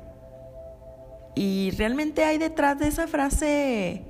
Y 1.34 1.72
realmente 1.72 2.24
hay 2.24 2.38
detrás 2.38 2.78
de 2.78 2.88
esa 2.88 3.08
frase 3.08 4.04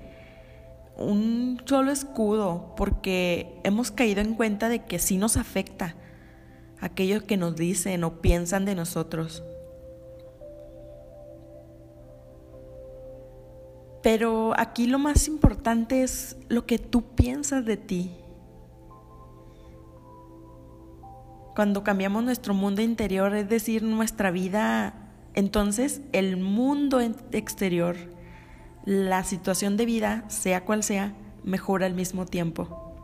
un 0.96 1.60
solo 1.64 1.90
escudo, 1.90 2.74
porque 2.76 3.60
hemos 3.64 3.90
caído 3.90 4.20
en 4.20 4.34
cuenta 4.34 4.68
de 4.68 4.84
que 4.84 4.98
sí 4.98 5.16
nos 5.16 5.36
afecta 5.36 5.96
aquello 6.80 7.26
que 7.26 7.36
nos 7.36 7.56
dicen 7.56 8.04
o 8.04 8.20
piensan 8.20 8.64
de 8.64 8.74
nosotros. 8.74 9.42
Pero 14.02 14.52
aquí 14.58 14.86
lo 14.86 14.98
más 14.98 15.28
importante 15.28 16.02
es 16.02 16.36
lo 16.48 16.66
que 16.66 16.78
tú 16.78 17.14
piensas 17.14 17.64
de 17.64 17.78
ti. 17.78 18.10
Cuando 21.54 21.84
cambiamos 21.84 22.24
nuestro 22.24 22.52
mundo 22.52 22.82
interior, 22.82 23.34
es 23.34 23.48
decir, 23.48 23.82
nuestra 23.82 24.30
vida, 24.30 24.94
entonces 25.34 26.00
el 26.12 26.36
mundo 26.36 27.00
exterior, 27.00 27.96
la 28.84 29.22
situación 29.22 29.76
de 29.76 29.86
vida, 29.86 30.24
sea 30.28 30.64
cual 30.64 30.82
sea, 30.82 31.14
mejora 31.44 31.86
al 31.86 31.94
mismo 31.94 32.26
tiempo. 32.26 32.94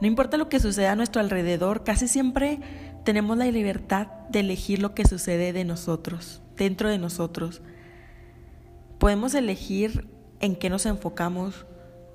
No 0.00 0.08
importa 0.08 0.36
lo 0.36 0.48
que 0.48 0.58
suceda 0.58 0.92
a 0.92 0.96
nuestro 0.96 1.20
alrededor, 1.20 1.84
casi 1.84 2.08
siempre 2.08 2.58
tenemos 3.04 3.36
la 3.36 3.44
libertad 3.44 4.08
de 4.28 4.40
elegir 4.40 4.80
lo 4.80 4.94
que 4.94 5.06
sucede 5.06 5.52
de 5.52 5.64
nosotros, 5.64 6.42
dentro 6.56 6.88
de 6.88 6.98
nosotros. 6.98 7.62
Podemos 8.98 9.34
elegir 9.34 10.08
en 10.40 10.56
qué 10.56 10.68
nos 10.70 10.86
enfocamos, 10.86 11.66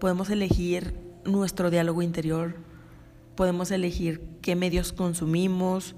podemos 0.02 0.30
elegir 0.30 1.00
nuestro 1.24 1.70
diálogo 1.70 2.02
interior, 2.02 2.56
podemos 3.38 3.72
elegir 3.72 4.22
qué 4.42 4.58
medios 4.58 4.92
consumimos. 4.92 5.96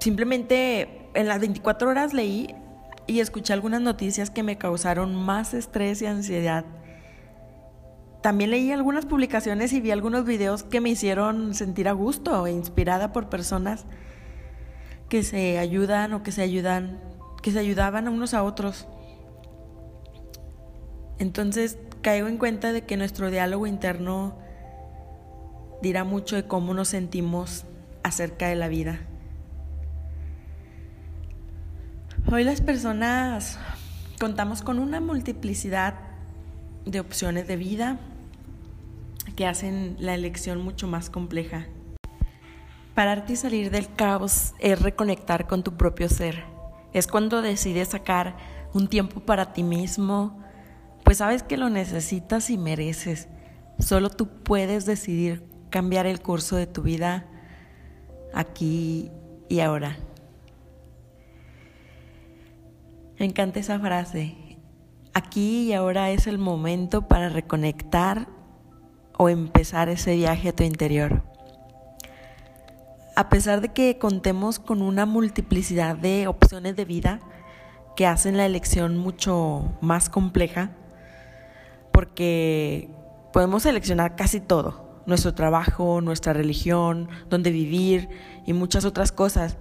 Simplemente 0.00 1.10
en 1.12 1.28
las 1.28 1.40
24 1.40 1.90
horas 1.90 2.14
leí 2.14 2.54
y 3.06 3.20
escuché 3.20 3.52
algunas 3.52 3.82
noticias 3.82 4.30
que 4.30 4.42
me 4.42 4.56
causaron 4.56 5.14
más 5.14 5.52
estrés 5.52 6.00
y 6.00 6.06
ansiedad. 6.06 6.64
También 8.22 8.50
leí 8.52 8.70
algunas 8.70 9.04
publicaciones 9.04 9.72
y 9.72 9.80
vi 9.80 9.90
algunos 9.90 10.24
videos 10.24 10.62
que 10.62 10.80
me 10.80 10.90
hicieron 10.90 11.54
sentir 11.54 11.88
a 11.88 11.92
gusto 11.92 12.46
e 12.46 12.52
inspirada 12.52 13.12
por 13.12 13.28
personas 13.28 13.84
que 15.08 15.24
se 15.24 15.58
ayudan 15.58 16.14
o 16.14 16.22
que 16.22 16.30
se 16.30 16.40
ayudan, 16.40 17.00
que 17.42 17.50
se 17.50 17.58
ayudaban 17.58 18.06
unos 18.06 18.32
a 18.32 18.44
otros. 18.44 18.86
Entonces 21.18 21.78
caigo 22.00 22.28
en 22.28 22.38
cuenta 22.38 22.72
de 22.72 22.82
que 22.82 22.96
nuestro 22.96 23.30
diálogo 23.30 23.66
interno 23.66 24.41
dirá 25.82 26.04
mucho 26.04 26.36
de 26.36 26.46
cómo 26.46 26.74
nos 26.74 26.88
sentimos 26.88 27.64
acerca 28.04 28.46
de 28.46 28.54
la 28.54 28.68
vida. 28.68 29.00
Hoy 32.30 32.44
las 32.44 32.60
personas 32.60 33.58
contamos 34.20 34.62
con 34.62 34.78
una 34.78 35.00
multiplicidad 35.00 35.94
de 36.86 37.00
opciones 37.00 37.48
de 37.48 37.56
vida 37.56 37.98
que 39.34 39.46
hacen 39.46 39.96
la 39.98 40.14
elección 40.14 40.62
mucho 40.62 40.86
más 40.86 41.10
compleja. 41.10 41.66
Pararte 42.94 43.32
y 43.32 43.36
salir 43.36 43.70
del 43.70 43.92
caos 43.92 44.54
es 44.60 44.80
reconectar 44.80 45.48
con 45.48 45.64
tu 45.64 45.76
propio 45.76 46.08
ser. 46.08 46.44
Es 46.92 47.08
cuando 47.08 47.42
decides 47.42 47.88
sacar 47.88 48.36
un 48.72 48.86
tiempo 48.86 49.20
para 49.20 49.52
ti 49.52 49.62
mismo, 49.62 50.40
pues 51.02 51.18
sabes 51.18 51.42
que 51.42 51.56
lo 51.56 51.70
necesitas 51.70 52.50
y 52.50 52.58
mereces. 52.58 53.28
Solo 53.78 54.10
tú 54.10 54.28
puedes 54.28 54.86
decidir 54.86 55.51
cambiar 55.72 56.06
el 56.06 56.20
curso 56.20 56.54
de 56.54 56.68
tu 56.68 56.82
vida 56.82 57.26
aquí 58.32 59.10
y 59.48 59.60
ahora. 59.60 59.96
Me 63.18 63.24
encanta 63.24 63.58
esa 63.58 63.80
frase. 63.80 64.36
Aquí 65.14 65.64
y 65.64 65.72
ahora 65.72 66.10
es 66.10 66.26
el 66.26 66.38
momento 66.38 67.08
para 67.08 67.30
reconectar 67.30 68.28
o 69.18 69.28
empezar 69.28 69.88
ese 69.88 70.14
viaje 70.14 70.50
a 70.50 70.52
tu 70.54 70.62
interior. 70.62 71.22
A 73.16 73.28
pesar 73.30 73.60
de 73.62 73.70
que 73.70 73.98
contemos 73.98 74.58
con 74.58 74.82
una 74.82 75.06
multiplicidad 75.06 75.96
de 75.96 76.26
opciones 76.26 76.76
de 76.76 76.84
vida 76.84 77.20
que 77.96 78.06
hacen 78.06 78.36
la 78.36 78.46
elección 78.46 78.98
mucho 78.98 79.72
más 79.80 80.10
compleja, 80.10 80.70
porque 81.92 82.90
podemos 83.32 83.62
seleccionar 83.62 84.16
casi 84.16 84.40
todo. 84.40 84.91
Nuestro 85.06 85.34
trabajo, 85.34 86.00
nuestra 86.00 86.32
religión, 86.32 87.08
dónde 87.28 87.50
vivir 87.50 88.08
y 88.46 88.52
muchas 88.52 88.84
otras 88.84 89.12
cosas, 89.12 89.56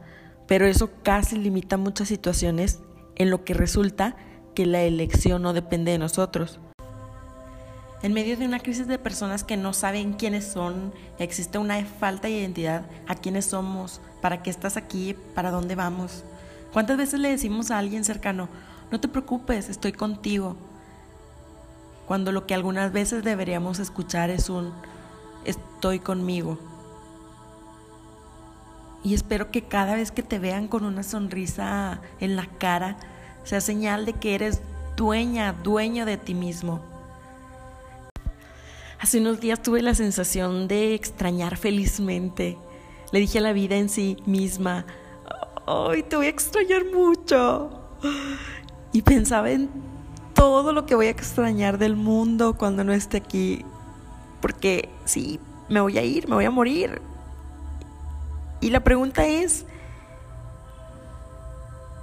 pero 0.48 0.66
eso 0.66 0.92
casi 1.04 1.38
limita 1.38 1.78
muchas 1.78 2.08
situaciones 2.08 2.80
en 3.16 3.30
lo 3.30 3.44
que 3.44 3.54
resulta 3.54 4.16
que 4.56 4.66
la 4.66 4.82
elección 4.82 5.42
no 5.42 5.54
depende 5.54 5.92
de 5.92 5.98
nosotros. 5.98 6.60
En 8.04 8.14
medio 8.14 8.36
de 8.36 8.46
una 8.46 8.60
crisis 8.60 8.88
de 8.88 8.98
personas 8.98 9.44
que 9.44 9.58
no 9.58 9.74
saben 9.74 10.14
quiénes 10.14 10.46
son, 10.46 10.92
existe 11.20 11.60
una 11.60 11.86
falta 11.86 12.28
de 12.28 12.40
identidad 12.40 12.84
a 13.08 13.14
quiénes 13.14 13.46
somos, 13.46 14.02
para 14.22 14.42
qué 14.42 14.50
estás 14.50 14.76
aquí, 14.76 15.16
para 15.36 15.52
dónde 15.52 15.76
vamos. 15.76 16.24
¿Cuántas 16.74 16.98
veces 16.98 17.20
le 17.20 17.30
decimos 17.30 17.70
a 17.70 17.78
alguien 17.78 18.04
cercano, 18.04 18.50
no 18.92 19.00
te 19.00 19.08
preocupes, 19.08 19.70
estoy 19.70 19.92
contigo? 19.92 20.56
Cuando 22.08 22.32
lo 22.32 22.48
que 22.48 22.56
algunas 22.56 22.92
veces 22.92 23.24
deberíamos 23.24 23.78
escuchar 23.78 24.32
es 24.32 24.50
un, 24.50 24.74
estoy 25.46 26.00
conmigo. 26.00 26.58
Y 29.04 29.14
espero 29.14 29.52
que 29.52 29.64
cada 29.64 29.96
vez 29.96 30.12
que 30.12 30.24
te 30.24 30.40
vean 30.40 30.68
con 30.68 30.86
una 30.86 31.04
sonrisa 31.04 32.02
en 32.20 32.36
la 32.36 32.46
cara, 32.46 32.98
sea 33.44 33.62
señal 33.62 34.06
de 34.06 34.14
que 34.14 34.36
eres 34.36 34.62
dueña, 34.96 35.54
dueño 35.54 36.06
de 36.06 36.18
ti 36.18 36.36
mismo 36.36 36.92
Hace 39.02 39.20
unos 39.20 39.40
días 39.40 39.60
tuve 39.64 39.82
la 39.82 39.96
sensación 39.96 40.68
de 40.68 40.94
extrañar 40.94 41.58
felizmente. 41.58 42.60
Le 43.12 43.20
dije 43.20 43.40
a 43.40 43.42
la 43.42 43.52
vida 43.52 43.76
en 43.76 43.90
sí 43.90 44.18
misma, 44.28 44.86
¡ay, 45.66 46.04
te 46.04 46.18
voy 46.18 46.28
a 46.28 46.30
extrañar 46.30 46.86
mucho! 46.86 47.72
Y 48.94 49.02
pensaba 49.02 49.50
en 49.50 49.72
todo 50.36 50.72
lo 50.72 50.86
que 50.86 50.94
voy 50.94 51.08
a 51.08 51.10
extrañar 51.10 51.80
del 51.80 51.96
mundo 51.96 52.56
cuando 52.56 52.84
no 52.84 52.94
esté 52.94 53.18
aquí. 53.18 53.66
Porque 54.42 54.90
sí, 55.06 55.40
me 55.70 55.80
voy 55.80 55.98
a 55.98 56.04
ir, 56.04 56.28
me 56.28 56.36
voy 56.36 56.46
a 56.46 56.52
morir. 56.52 57.02
Y 58.60 58.70
la 58.70 58.82
pregunta 58.82 59.26
es, 59.26 59.66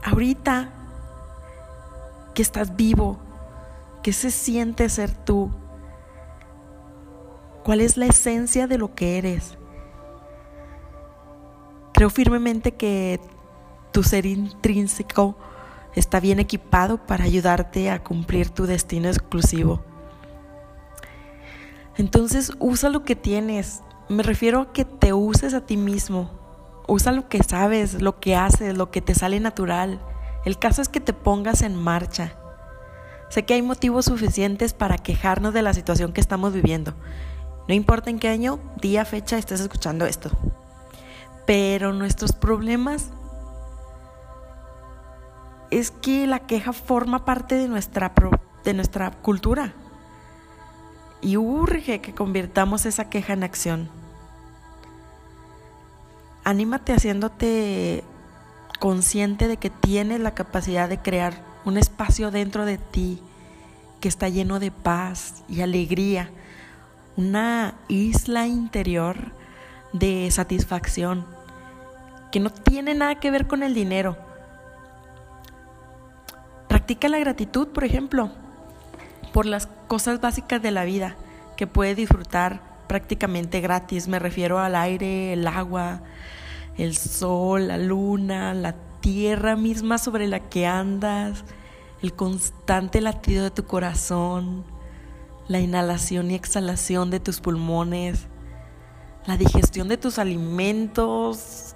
ahorita 0.02 0.70
que 2.34 2.42
estás 2.42 2.76
vivo, 2.76 3.18
¿qué 4.02 4.12
se 4.12 4.30
siente 4.30 4.88
ser 4.88 5.10
tú? 5.12 5.50
¿Cuál 7.64 7.80
es 7.80 7.96
la 7.96 8.06
esencia 8.06 8.66
de 8.66 8.78
lo 8.78 8.94
que 8.94 9.18
eres? 9.18 9.58
Creo 11.92 12.10
firmemente 12.10 12.72
que 12.72 13.20
tu 13.92 14.02
ser 14.02 14.24
intrínseco 14.24 15.36
está 15.94 16.20
bien 16.20 16.38
equipado 16.38 16.98
para 16.98 17.24
ayudarte 17.24 17.90
a 17.90 18.02
cumplir 18.02 18.50
tu 18.50 18.66
destino 18.66 19.08
exclusivo. 19.08 19.82
Entonces 21.98 22.52
usa 22.58 22.88
lo 22.88 23.04
que 23.04 23.16
tienes. 23.16 23.82
Me 24.08 24.22
refiero 24.22 24.62
a 24.62 24.72
que 24.72 24.86
te 24.86 25.12
uses 25.12 25.52
a 25.52 25.66
ti 25.66 25.76
mismo. 25.76 26.30
Usa 26.86 27.12
lo 27.12 27.28
que 27.28 27.42
sabes, 27.42 28.00
lo 28.00 28.18
que 28.18 28.34
haces, 28.34 28.78
lo 28.78 28.90
que 28.90 29.02
te 29.02 29.14
sale 29.14 29.40
natural. 29.40 30.00
El 30.46 30.58
caso 30.58 30.80
es 30.80 30.88
que 30.88 31.00
te 31.00 31.12
pongas 31.12 31.60
en 31.60 31.76
marcha. 31.76 32.32
Sé 33.28 33.44
que 33.44 33.52
hay 33.52 33.60
motivos 33.60 34.06
suficientes 34.06 34.72
para 34.72 34.96
quejarnos 34.96 35.52
de 35.52 35.60
la 35.60 35.74
situación 35.74 36.14
que 36.14 36.22
estamos 36.22 36.54
viviendo 36.54 36.94
no 37.68 37.74
importa 37.74 38.08
en 38.08 38.18
qué 38.18 38.28
año, 38.28 38.58
día, 38.80 39.04
fecha 39.04 39.36
estés 39.36 39.60
escuchando 39.60 40.06
esto. 40.06 40.30
Pero 41.46 41.92
nuestros 41.92 42.32
problemas 42.32 43.10
es 45.70 45.90
que 45.90 46.26
la 46.26 46.40
queja 46.40 46.72
forma 46.72 47.26
parte 47.26 47.56
de 47.56 47.68
nuestra, 47.68 48.14
de 48.64 48.72
nuestra 48.72 49.10
cultura. 49.10 49.74
Y 51.20 51.36
urge 51.36 52.00
que 52.00 52.14
convirtamos 52.14 52.86
esa 52.86 53.10
queja 53.10 53.32
en 53.32 53.42
acción. 53.42 53.88
Anímate 56.44 56.92
haciéndote 56.92 58.04
consciente 58.78 59.48
de 59.48 59.56
que 59.56 59.70
tienes 59.70 60.20
la 60.20 60.34
capacidad 60.34 60.88
de 60.88 60.98
crear 60.98 61.42
un 61.64 61.76
espacio 61.76 62.30
dentro 62.30 62.64
de 62.64 62.78
ti 62.78 63.20
que 64.00 64.08
está 64.08 64.28
lleno 64.28 64.60
de 64.60 64.70
paz 64.70 65.42
y 65.48 65.60
alegría 65.60 66.30
una 67.18 67.74
isla 67.88 68.46
interior 68.46 69.32
de 69.92 70.30
satisfacción 70.30 71.26
que 72.30 72.38
no 72.38 72.50
tiene 72.50 72.94
nada 72.94 73.16
que 73.16 73.32
ver 73.32 73.48
con 73.48 73.64
el 73.64 73.74
dinero. 73.74 74.16
Practica 76.68 77.08
la 77.08 77.18
gratitud, 77.18 77.68
por 77.68 77.82
ejemplo, 77.82 78.30
por 79.32 79.46
las 79.46 79.66
cosas 79.88 80.20
básicas 80.20 80.62
de 80.62 80.70
la 80.70 80.84
vida 80.84 81.16
que 81.56 81.66
puedes 81.66 81.96
disfrutar 81.96 82.60
prácticamente 82.86 83.60
gratis. 83.60 84.06
Me 84.06 84.18
refiero 84.18 84.60
al 84.60 84.76
aire, 84.76 85.32
el 85.32 85.46
agua, 85.46 86.02
el 86.76 86.96
sol, 86.96 87.68
la 87.68 87.78
luna, 87.78 88.54
la 88.54 88.76
tierra 89.00 89.56
misma 89.56 89.98
sobre 89.98 90.28
la 90.28 90.40
que 90.40 90.66
andas, 90.66 91.44
el 92.02 92.12
constante 92.12 93.00
latido 93.00 93.42
de 93.42 93.50
tu 93.50 93.64
corazón 93.64 94.64
la 95.48 95.60
inhalación 95.60 96.30
y 96.30 96.34
exhalación 96.34 97.10
de 97.10 97.20
tus 97.20 97.40
pulmones, 97.40 98.26
la 99.26 99.36
digestión 99.36 99.88
de 99.88 99.96
tus 99.96 100.18
alimentos, 100.18 101.74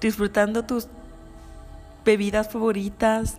disfrutando 0.00 0.64
tus 0.64 0.86
bebidas 2.04 2.52
favoritas, 2.52 3.38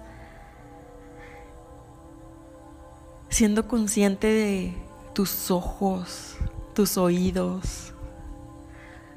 siendo 3.30 3.68
consciente 3.68 4.28
de 4.28 4.74
tus 5.14 5.52
ojos, 5.52 6.38
tus 6.74 6.98
oídos. 6.98 7.94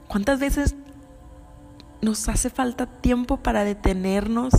¿Cuántas 0.08 0.38
veces 0.38 0.74
nos 2.02 2.28
hace 2.28 2.50
falta 2.50 2.86
tiempo 2.86 3.38
para 3.38 3.64
detenernos 3.64 4.52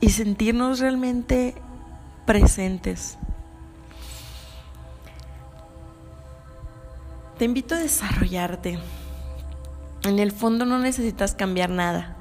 y 0.00 0.10
sentirnos 0.10 0.80
realmente 0.80 1.54
presentes. 2.26 3.16
Te 7.38 7.46
invito 7.46 7.74
a 7.74 7.78
desarrollarte. 7.78 8.78
En 10.04 10.18
el 10.18 10.30
fondo 10.30 10.66
no 10.66 10.78
necesitas 10.78 11.34
cambiar 11.34 11.70
nada, 11.70 12.14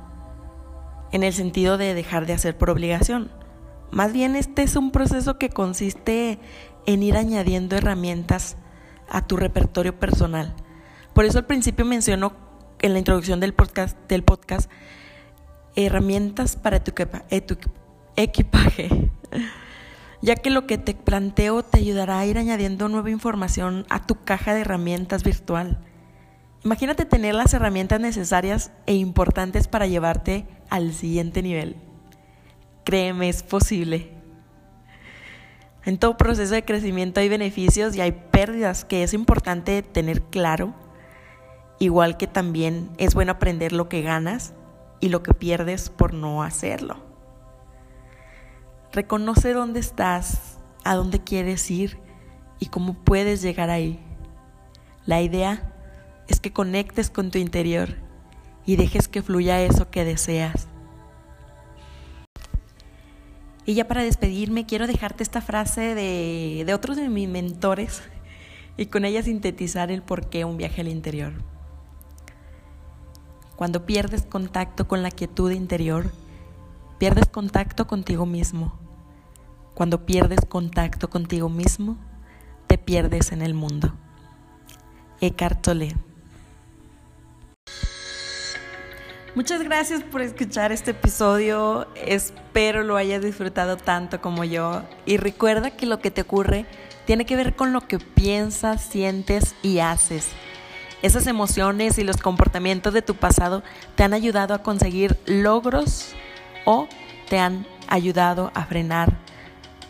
en 1.11 1.23
el 1.23 1.33
sentido 1.33 1.77
de 1.77 1.93
dejar 1.93 2.25
de 2.25 2.31
hacer 2.31 2.57
por 2.57 2.69
obligación. 2.69 3.29
Más 3.93 4.11
bien 4.11 4.35
este 4.35 4.63
es 4.63 4.75
un 4.75 4.89
proceso 4.89 5.37
que 5.37 5.49
consiste 5.49 6.39
en 6.87 7.03
ir 7.03 7.15
añadiendo 7.15 7.75
herramientas 7.75 8.57
a 9.07 9.27
tu 9.27 9.37
repertorio 9.37 9.99
personal. 9.99 10.55
Por 11.13 11.25
eso 11.25 11.37
al 11.37 11.45
principio 11.45 11.85
menciono 11.85 12.33
en 12.81 12.93
la 12.93 12.99
introducción 12.99 13.39
del 13.39 13.53
podcast, 13.53 13.95
del 14.09 14.23
podcast 14.23 14.67
herramientas 15.75 16.55
para 16.55 16.83
tu 16.83 16.91
equipaje 18.15 19.11
ya 20.23 20.37
que 20.37 20.49
lo 20.49 20.65
que 20.65 20.79
te 20.79 20.95
planteo 20.95 21.61
te 21.61 21.77
ayudará 21.77 22.17
a 22.17 22.25
ir 22.25 22.39
añadiendo 22.39 22.89
nueva 22.89 23.11
información 23.11 23.85
a 23.91 24.07
tu 24.07 24.23
caja 24.23 24.55
de 24.55 24.61
herramientas 24.61 25.23
virtual. 25.23 25.77
Imagínate 26.63 27.05
tener 27.05 27.35
las 27.35 27.53
herramientas 27.53 27.99
necesarias 27.99 28.71
e 28.87 28.95
importantes 28.95 29.67
para 29.67 29.85
llevarte 29.85 30.47
al 30.71 30.93
siguiente 30.93 31.43
nivel. 31.43 31.92
Créeme, 32.83 33.29
es 33.29 33.43
posible. 33.43 34.09
En 35.85 35.97
todo 35.97 36.17
proceso 36.17 36.53
de 36.53 36.63
crecimiento 36.63 37.19
hay 37.19 37.29
beneficios 37.29 37.95
y 37.95 38.01
hay 38.01 38.11
pérdidas 38.11 38.85
que 38.85 39.03
es 39.03 39.13
importante 39.13 39.81
tener 39.81 40.21
claro, 40.21 40.73
igual 41.79 42.15
que 42.17 42.27
también 42.27 42.89
es 42.97 43.13
bueno 43.13 43.33
aprender 43.33 43.73
lo 43.73 43.89
que 43.89 44.01
ganas 44.01 44.53
y 45.01 45.09
lo 45.09 45.23
que 45.23 45.33
pierdes 45.33 45.89
por 45.89 46.13
no 46.13 46.43
hacerlo. 46.43 46.97
Reconoce 48.93 49.53
dónde 49.53 49.81
estás, 49.81 50.59
a 50.85 50.95
dónde 50.95 51.21
quieres 51.23 51.69
ir 51.69 51.97
y 52.59 52.67
cómo 52.67 52.93
puedes 52.93 53.41
llegar 53.41 53.69
ahí. 53.69 53.99
La 55.05 55.21
idea 55.21 55.73
es 56.29 56.39
que 56.39 56.53
conectes 56.53 57.09
con 57.09 57.31
tu 57.31 57.39
interior 57.39 57.89
y 58.65 58.77
dejes 58.77 59.09
que 59.09 59.21
fluya 59.21 59.61
eso 59.61 59.89
que 59.89 60.05
deseas. 60.05 60.67
Y 63.65 63.75
ya 63.75 63.87
para 63.87 64.03
despedirme, 64.03 64.65
quiero 64.65 64.87
dejarte 64.87 65.23
esta 65.23 65.41
frase 65.41 65.95
de, 65.95 66.63
de 66.65 66.73
otros 66.73 66.97
de 66.97 67.09
mis 67.09 67.29
mentores 67.29 68.01
y 68.77 68.87
con 68.87 69.05
ella 69.05 69.23
sintetizar 69.23 69.91
el 69.91 70.01
por 70.01 70.29
qué 70.29 70.45
un 70.45 70.57
viaje 70.57 70.81
al 70.81 70.87
interior. 70.87 71.33
Cuando 73.55 73.85
pierdes 73.85 74.23
contacto 74.23 74.87
con 74.87 75.03
la 75.03 75.11
quietud 75.11 75.51
interior, 75.51 76.11
pierdes 76.97 77.27
contacto 77.27 77.87
contigo 77.87 78.25
mismo 78.25 78.83
cuando 79.73 80.05
pierdes 80.05 80.41
contacto 80.47 81.09
contigo 81.09 81.49
mismo, 81.49 81.97
te 82.67 82.77
pierdes 82.77 83.31
en 83.31 83.41
el 83.41 83.55
mundo. 83.55 83.93
Eckhart 85.19 85.61
Tolle. 85.63 85.95
Muchas 89.35 89.63
gracias 89.63 90.03
por 90.03 90.21
escuchar 90.21 90.71
este 90.71 90.91
episodio. 90.91 91.87
Espero 91.95 92.83
lo 92.83 92.97
hayas 92.97 93.23
disfrutado 93.23 93.77
tanto 93.77 94.21
como 94.21 94.43
yo. 94.43 94.83
Y 95.07 95.17
recuerda 95.17 95.71
que 95.71 95.87
lo 95.87 95.97
que 95.97 96.11
te 96.11 96.21
ocurre 96.21 96.67
tiene 97.05 97.25
que 97.25 97.35
ver 97.35 97.55
con 97.55 97.73
lo 97.73 97.81
que 97.81 97.97
piensas, 97.97 98.83
sientes 98.83 99.55
y 99.63 99.79
haces. 99.79 100.27
Esas 101.01 101.25
emociones 101.25 101.97
y 101.97 102.03
los 102.03 102.17
comportamientos 102.17 102.93
de 102.93 103.01
tu 103.01 103.15
pasado 103.15 103.63
te 103.95 104.03
han 104.03 104.13
ayudado 104.13 104.53
a 104.53 104.61
conseguir 104.61 105.17
logros 105.25 106.13
o 106.65 106.87
te 107.27 107.39
han 107.39 107.65
ayudado 107.87 108.51
a 108.53 108.65
frenar 108.65 109.17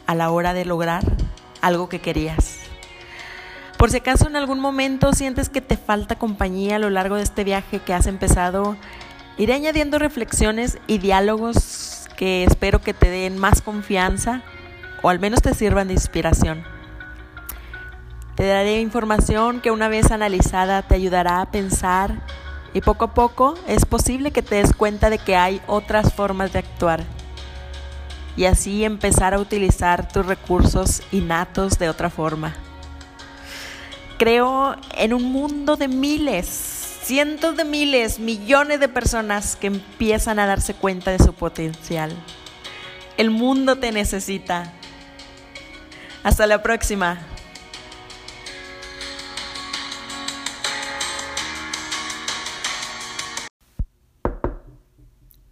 a 0.07 0.15
la 0.15 0.31
hora 0.31 0.53
de 0.53 0.63
lograr 0.63 1.03
algo 1.59 1.89
que 1.89 1.99
querías. 1.99 2.59
Por 3.77 3.91
si 3.91 3.97
acaso 3.97 4.27
en 4.29 4.37
algún 4.37 4.61
momento 4.61 5.11
sientes 5.11 5.49
que 5.49 5.59
te 5.59 5.75
falta 5.75 6.17
compañía 6.17 6.77
a 6.77 6.79
lo 6.79 6.89
largo 6.89 7.17
de 7.17 7.23
este 7.23 7.43
viaje 7.43 7.79
que 7.79 7.93
has 7.93 8.07
empezado, 8.07 8.77
iré 9.37 9.53
añadiendo 9.53 9.99
reflexiones 9.99 10.77
y 10.87 10.97
diálogos 10.99 12.07
que 12.17 12.43
espero 12.43 12.81
que 12.81 12.93
te 12.93 13.09
den 13.09 13.37
más 13.37 13.61
confianza 13.61 14.41
o 15.01 15.09
al 15.09 15.19
menos 15.19 15.41
te 15.41 15.53
sirvan 15.53 15.87
de 15.87 15.93
inspiración. 15.93 16.63
Te 18.35 18.47
daré 18.47 18.81
información 18.81 19.61
que 19.61 19.71
una 19.71 19.87
vez 19.89 20.11
analizada 20.11 20.81
te 20.81 20.95
ayudará 20.95 21.41
a 21.41 21.51
pensar 21.51 22.21
y 22.73 22.81
poco 22.81 23.05
a 23.05 23.13
poco 23.13 23.55
es 23.67 23.85
posible 23.85 24.31
que 24.31 24.41
te 24.41 24.55
des 24.55 24.73
cuenta 24.73 25.09
de 25.09 25.19
que 25.19 25.35
hay 25.35 25.61
otras 25.67 26.13
formas 26.13 26.51
de 26.53 26.59
actuar 26.59 27.03
y 28.35 28.45
así 28.45 28.83
empezar 28.83 29.33
a 29.33 29.39
utilizar 29.39 30.07
tus 30.07 30.25
recursos 30.25 31.03
innatos 31.11 31.77
de 31.77 31.89
otra 31.89 32.09
forma. 32.09 32.55
Creo 34.17 34.75
en 34.95 35.13
un 35.13 35.31
mundo 35.31 35.75
de 35.75 35.87
miles, 35.87 36.72
cientos 37.03 37.57
de 37.57 37.65
miles, 37.65 38.19
millones 38.19 38.79
de 38.79 38.87
personas 38.87 39.57
que 39.57 39.67
empiezan 39.67 40.39
a 40.39 40.45
darse 40.45 40.73
cuenta 40.73 41.11
de 41.11 41.19
su 41.19 41.33
potencial. 41.33 42.11
El 43.17 43.29
mundo 43.29 43.77
te 43.77 43.91
necesita. 43.91 44.73
Hasta 46.23 46.47
la 46.47 46.63
próxima. 46.63 47.27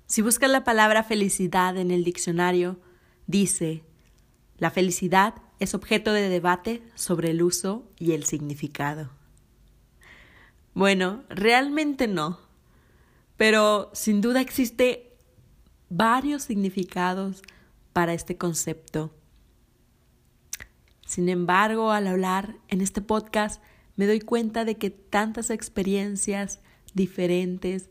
Si 0.07 0.21
buscas 0.21 0.49
la 0.49 0.63
palabra 0.63 1.03
felicidad 1.03 1.77
en 1.77 1.91
el 1.91 2.03
diccionario, 2.03 2.79
dice, 3.27 3.83
la 4.57 4.71
felicidad 4.71 5.35
es 5.59 5.73
objeto 5.73 6.13
de 6.13 6.29
debate 6.29 6.81
sobre 6.95 7.31
el 7.31 7.41
uso 7.41 7.89
y 7.97 8.13
el 8.13 8.25
significado. 8.25 9.20
Bueno, 10.73 11.23
realmente 11.29 12.07
no, 12.07 12.39
pero 13.37 13.89
sin 13.93 14.21
duda 14.21 14.39
existe 14.39 15.11
varios 15.89 16.43
significados 16.43 17.41
para 17.91 18.13
este 18.13 18.37
concepto. 18.37 19.13
Sin 21.05 21.27
embargo, 21.27 21.91
al 21.91 22.07
hablar 22.07 22.55
en 22.69 22.79
este 22.79 23.01
podcast, 23.01 23.61
me 23.97 24.07
doy 24.07 24.21
cuenta 24.21 24.63
de 24.63 24.77
que 24.77 24.89
tantas 24.89 25.49
experiencias 25.49 26.61
diferentes 26.93 27.89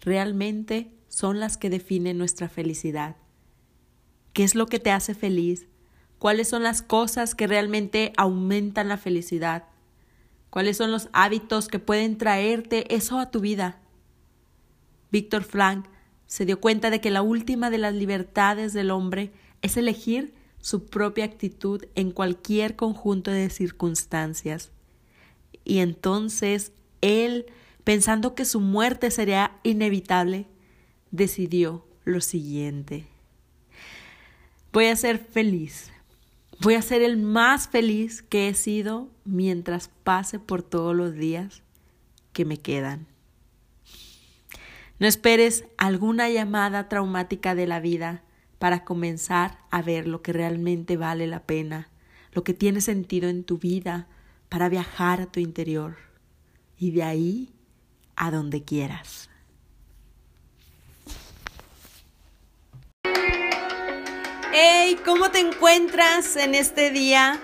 realmente 0.00 0.94
son 1.08 1.38
las 1.38 1.58
que 1.58 1.68
definen 1.68 2.16
nuestra 2.16 2.48
felicidad. 2.48 3.16
¿Qué 4.32 4.44
es 4.44 4.54
lo 4.54 4.66
que 4.66 4.78
te 4.78 4.90
hace 4.90 5.14
feliz? 5.14 5.66
¿Cuáles 6.18 6.48
son 6.48 6.62
las 6.62 6.80
cosas 6.80 7.34
que 7.34 7.46
realmente 7.46 8.14
aumentan 8.16 8.88
la 8.88 8.96
felicidad? 8.96 9.64
¿Cuáles 10.50 10.76
son 10.76 10.90
los 10.90 11.08
hábitos 11.12 11.68
que 11.68 11.78
pueden 11.78 12.18
traerte 12.18 12.94
eso 12.94 13.18
a 13.18 13.30
tu 13.30 13.40
vida? 13.40 13.80
Víctor 15.10 15.44
Frank 15.44 15.86
se 16.26 16.44
dio 16.44 16.60
cuenta 16.60 16.90
de 16.90 17.00
que 17.00 17.10
la 17.10 17.22
última 17.22 17.70
de 17.70 17.78
las 17.78 17.94
libertades 17.94 18.72
del 18.72 18.90
hombre 18.90 19.32
es 19.62 19.76
elegir 19.76 20.34
su 20.60 20.86
propia 20.86 21.24
actitud 21.24 21.84
en 21.94 22.10
cualquier 22.10 22.76
conjunto 22.76 23.30
de 23.30 23.50
circunstancias. 23.50 24.70
Y 25.64 25.78
entonces 25.78 26.72
él, 27.00 27.46
pensando 27.84 28.34
que 28.34 28.44
su 28.44 28.60
muerte 28.60 29.10
sería 29.10 29.58
inevitable, 29.62 30.46
decidió 31.10 31.84
lo 32.04 32.20
siguiente. 32.20 33.06
Voy 34.72 34.86
a 34.86 34.96
ser 34.96 35.18
feliz. 35.18 35.90
Voy 36.60 36.74
a 36.74 36.82
ser 36.82 37.02
el 37.02 37.16
más 37.16 37.68
feliz 37.68 38.22
que 38.22 38.48
he 38.48 38.54
sido 38.54 39.08
mientras 39.30 39.88
pase 40.04 40.38
por 40.38 40.62
todos 40.62 40.94
los 40.94 41.14
días 41.14 41.62
que 42.32 42.44
me 42.44 42.58
quedan. 42.58 43.06
No 44.98 45.06
esperes 45.06 45.64
alguna 45.78 46.28
llamada 46.28 46.88
traumática 46.88 47.54
de 47.54 47.66
la 47.66 47.80
vida 47.80 48.22
para 48.58 48.84
comenzar 48.84 49.58
a 49.70 49.80
ver 49.80 50.06
lo 50.06 50.20
que 50.20 50.34
realmente 50.34 50.96
vale 50.98 51.26
la 51.26 51.44
pena, 51.44 51.88
lo 52.32 52.44
que 52.44 52.52
tiene 52.52 52.82
sentido 52.82 53.28
en 53.30 53.44
tu 53.44 53.56
vida, 53.56 54.06
para 54.50 54.68
viajar 54.68 55.22
a 55.22 55.26
tu 55.26 55.40
interior 55.40 55.96
y 56.76 56.90
de 56.90 57.02
ahí 57.02 57.54
a 58.16 58.30
donde 58.30 58.62
quieras. 58.62 59.30
Hey, 64.52 64.98
¿cómo 65.04 65.30
te 65.30 65.38
encuentras 65.38 66.36
en 66.36 66.54
este 66.54 66.90
día? 66.90 67.40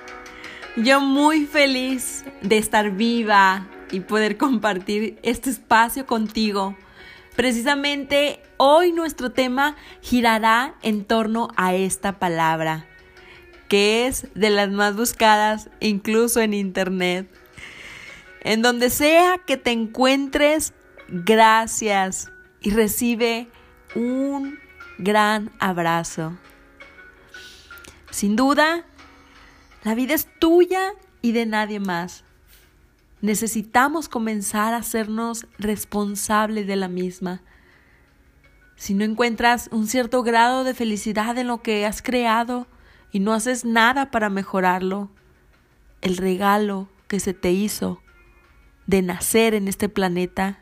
Yo 0.77 1.01
muy 1.01 1.47
feliz 1.47 2.23
de 2.43 2.59
estar 2.59 2.91
viva 2.91 3.67
y 3.91 4.01
poder 4.01 4.37
compartir 4.37 5.19
este 5.23 5.49
espacio 5.49 6.05
contigo. 6.05 6.77
Precisamente 7.35 8.43
hoy 8.59 8.93
nuestro 8.93 9.33
tema 9.33 9.75
girará 10.03 10.75
en 10.83 11.07
torno 11.07 11.49
a 11.57 11.75
esta 11.75 12.19
palabra, 12.19 12.85
que 13.69 14.07
es 14.07 14.29
de 14.35 14.51
las 14.51 14.69
más 14.69 14.95
buscadas 14.95 15.71
incluso 15.81 16.43
en 16.43 16.53
Internet. 16.53 17.27
En 18.43 18.61
donde 18.61 18.91
sea 18.91 19.39
que 19.47 19.57
te 19.57 19.71
encuentres, 19.71 20.75
gracias 21.09 22.31
y 22.61 22.69
recibe 22.69 23.49
un 23.95 24.59
gran 24.99 25.51
abrazo. 25.59 26.37
Sin 28.11 28.37
duda, 28.37 28.85
la 29.87 29.95
vida 29.95 30.15
es 30.15 30.27
tuya 30.41 30.95
y 31.23 31.31
de 31.31 31.47
nadie 31.47 31.79
más. 31.79 32.25
Necesitamos 33.21 34.09
comenzar 34.09 34.75
a 34.75 34.79
hacernos 34.79 35.47
responsables 35.61 36.67
de 36.67 36.75
la 36.75 36.89
misma. 36.89 37.41
Si 38.75 38.95
no 38.95 39.05
encuentras 39.05 39.69
un 39.71 39.87
cierto 39.87 40.25
grado 40.25 40.65
de 40.65 40.75
felicidad 40.75 41.39
en 41.39 41.47
lo 41.47 41.63
que 41.63 41.87
has 41.87 42.03
creado 42.03 42.67
y 43.13 43.21
no 43.21 43.33
haces 43.33 43.65
nada 43.65 44.11
para 44.11 44.29
mejorarlo, 44.29 45.09
el 46.01 46.17
regalo 46.17 46.89
que 47.07 47.21
se 47.21 47.33
te 47.33 47.53
hizo 47.53 48.03
de 48.89 49.03
nacer 49.03 49.55
en 49.55 49.69
este 49.69 49.89
planeta 49.89 50.59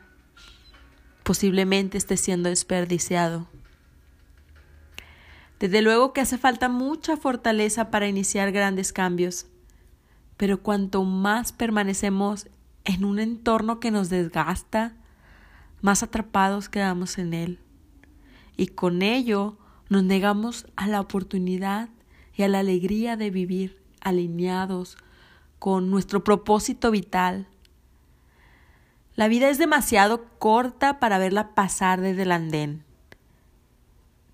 posiblemente 1.23 1.97
esté 1.97 2.15
siendo 2.15 2.49
desperdiciado. 2.49 3.47
Desde 5.59 5.81
luego 5.81 6.11
que 6.11 6.21
hace 6.21 6.37
falta 6.37 6.67
mucha 6.67 7.15
fortaleza 7.15 7.89
para 7.89 8.07
iniciar 8.07 8.51
grandes 8.51 8.91
cambios, 8.91 9.47
pero 10.35 10.61
cuanto 10.61 11.03
más 11.03 11.53
permanecemos 11.53 12.47
en 12.83 13.05
un 13.05 13.19
entorno 13.19 13.79
que 13.79 13.89
nos 13.89 14.09
desgasta, 14.09 14.93
más 15.81 16.03
atrapados 16.03 16.67
quedamos 16.67 17.17
en 17.17 17.33
él. 17.33 17.59
Y 18.57 18.67
con 18.67 19.01
ello 19.01 19.57
nos 19.89 20.03
negamos 20.03 20.67
a 20.75 20.87
la 20.87 20.99
oportunidad 20.99 21.89
y 22.35 22.43
a 22.43 22.49
la 22.49 22.59
alegría 22.59 23.15
de 23.15 23.29
vivir 23.29 23.81
alineados 24.01 24.97
con 25.57 25.89
nuestro 25.89 26.23
propósito 26.23 26.91
vital. 26.91 27.47
La 29.15 29.29
vida 29.29 29.49
es 29.49 29.57
demasiado 29.57 30.25
corta 30.37 30.99
para 30.99 31.17
verla 31.17 31.55
pasar 31.55 32.01
desde 32.01 32.23
el 32.23 32.33
andén 32.33 32.84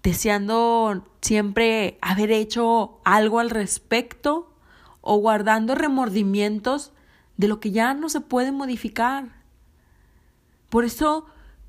deseando 0.04 1.06
siempre 1.22 1.98
haber 2.02 2.32
hecho 2.32 3.00
algo 3.04 3.40
al 3.40 3.50
respecto 3.50 4.54
o 5.02 5.18
guardando 5.18 5.76
remordimientos 5.76 6.92
de 7.38 7.48
lo 7.48 7.60
que 7.60 7.72
ya 7.72 7.94
no 7.94 8.10
se 8.10 8.22
puede 8.22 8.52
modificar. 8.52 9.42
Por 10.70 10.86
eso 10.86 11.26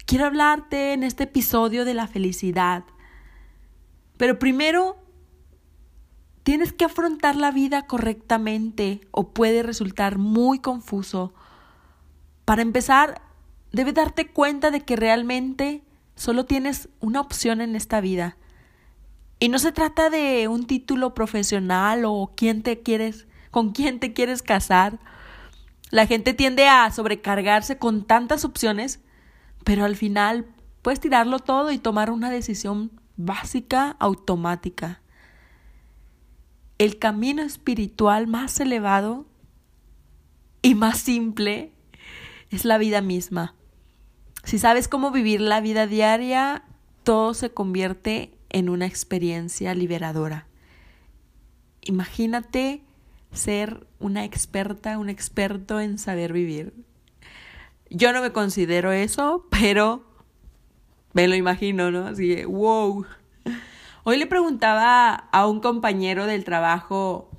quiero 0.07 0.27
hablarte 0.27 0.93
en 0.93 1.03
este 1.03 1.25
episodio 1.25 1.85
de 1.85 1.95
la 1.95 2.07
felicidad. 2.07 2.85
Pero 4.17 4.39
primero, 4.39 4.97
tienes 6.43 6.73
que 6.73 6.85
afrontar 6.85 7.37
la 7.37 7.51
vida 7.51 7.87
correctamente 7.87 9.01
o 9.11 9.31
puede 9.31 9.63
resultar 9.63 10.19
muy 10.19 10.59
confuso. 10.59 11.33
Para 12.45 12.63
empezar, 12.63 13.23
debes 13.73 13.95
darte 13.95 14.31
cuenta 14.31 14.71
de 14.71 14.83
que 14.83 14.97
realmente 14.97 15.83
Solo 16.23 16.45
tienes 16.45 16.89
una 17.01 17.21
opción 17.21 17.61
en 17.61 17.75
esta 17.75 18.01
vida. 18.01 18.37
Y 19.41 19.49
no 19.49 19.59
se 19.59 19.73
trata 19.73 20.09
de 20.09 20.47
un 20.47 20.69
título 20.69 21.15
profesional 21.15 22.05
o 22.05 22.33
quién 22.37 22.63
te 22.63 22.81
quieres, 22.81 23.27
con 23.51 23.73
quién 23.73 23.99
te 23.99 24.13
quieres 24.13 24.41
casar. 24.41 25.01
La 25.91 26.07
gente 26.07 26.33
tiende 26.33 26.69
a 26.69 26.89
sobrecargarse 26.93 27.77
con 27.77 28.05
tantas 28.05 28.45
opciones, 28.45 29.01
pero 29.65 29.85
al 29.85 29.97
final 29.97 30.47
puedes 30.81 31.01
tirarlo 31.01 31.41
todo 31.41 31.73
y 31.73 31.79
tomar 31.79 32.09
una 32.09 32.31
decisión 32.31 32.93
básica 33.17 33.97
automática. 33.99 35.03
el 36.79 37.01
camino 37.01 37.43
espiritual 37.43 38.29
más 38.29 38.61
elevado 38.61 39.27
y 40.63 40.77
más 40.77 41.01
simple 41.01 41.73
es 42.51 42.65
la 42.65 42.79
vida 42.79 43.01
misma. 43.03 43.57
Si 44.45 44.59
sabes 44.59 44.89
cómo 44.89 45.11
vivir 45.11 45.41
la 45.41 45.61
vida 45.61 45.87
diaria, 45.87 46.65
todo 47.05 47.35
se 47.35 47.51
convierte 47.51 48.33
en 48.51 48.69
una 48.69 48.87
experiencia 48.87 49.75
liberadora. 49.75 50.47
Imagínate 51.81 52.83
ser 53.33 53.87
una 53.99 54.25
experta, 54.25 54.99
un 54.99 55.09
experto 55.09 55.81
en 55.81 55.99
saber 55.99 56.33
vivir. 56.33 56.73
Yo 57.91 58.13
no 58.13 58.21
me 58.21 58.33
considero 58.33 58.93
eso, 58.93 59.47
pero 59.51 60.05
me 61.13 61.29
lo 61.29 61.35
imagino, 61.35 61.91
¿no? 61.91 62.07
Así 62.07 62.35
que, 62.35 62.47
wow. 62.47 63.07
Hoy 64.05 64.17
le 64.17 64.27
preguntaba 64.27 65.15
a 65.15 65.47
un 65.47 65.61
compañero 65.61 66.27
del 66.27 66.45
trabajo 66.45 67.31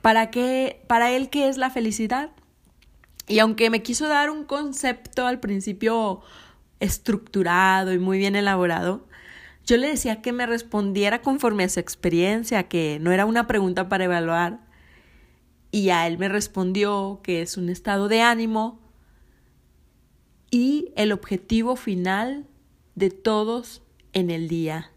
para 0.00 0.30
qué, 0.30 0.84
para 0.86 1.10
él 1.10 1.28
qué 1.30 1.48
es 1.48 1.56
la 1.56 1.70
felicidad. 1.70 2.30
Y 3.28 3.38
aunque 3.38 3.70
me 3.70 3.82
quiso 3.82 4.08
dar 4.08 4.30
un 4.30 4.44
concepto 4.44 5.26
al 5.26 5.40
principio 5.40 6.20
estructurado 6.80 7.92
y 7.92 7.98
muy 7.98 8.18
bien 8.18 8.36
elaborado, 8.36 9.06
yo 9.64 9.76
le 9.76 9.88
decía 9.88 10.20
que 10.22 10.32
me 10.32 10.46
respondiera 10.46 11.22
conforme 11.22 11.64
a 11.64 11.68
su 11.68 11.78
experiencia, 11.78 12.68
que 12.68 12.98
no 13.00 13.12
era 13.12 13.26
una 13.26 13.46
pregunta 13.46 13.88
para 13.88 14.04
evaluar. 14.04 14.60
Y 15.70 15.90
a 15.90 16.06
él 16.06 16.18
me 16.18 16.28
respondió 16.28 17.20
que 17.22 17.42
es 17.42 17.56
un 17.56 17.68
estado 17.68 18.08
de 18.08 18.20
ánimo 18.22 18.80
y 20.50 20.92
el 20.96 21.12
objetivo 21.12 21.76
final 21.76 22.46
de 22.94 23.10
todos 23.10 23.82
en 24.12 24.30
el 24.30 24.48
día. 24.48 24.90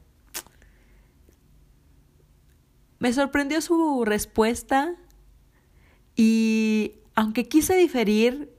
Me 3.00 3.14
sorprendió 3.14 3.62
su 3.62 4.04
respuesta 4.04 4.96
y 6.16 6.94
aunque 7.16 7.48
quise 7.48 7.76
diferir 7.76 8.54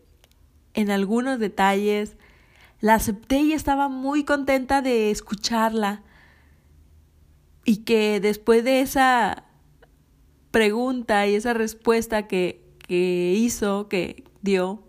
en 0.74 0.90
algunos 0.90 1.38
detalles, 1.38 2.16
la 2.80 2.94
acepté 2.94 3.40
y 3.40 3.52
estaba 3.52 3.88
muy 3.88 4.24
contenta 4.24 4.82
de 4.82 5.10
escucharla. 5.10 6.02
Y 7.64 7.78
que 7.78 8.20
después 8.20 8.64
de 8.64 8.80
esa 8.80 9.44
pregunta 10.50 11.26
y 11.26 11.34
esa 11.34 11.52
respuesta 11.52 12.26
que, 12.26 12.64
que 12.86 13.34
hizo, 13.36 13.88
que 13.88 14.24
dio, 14.42 14.82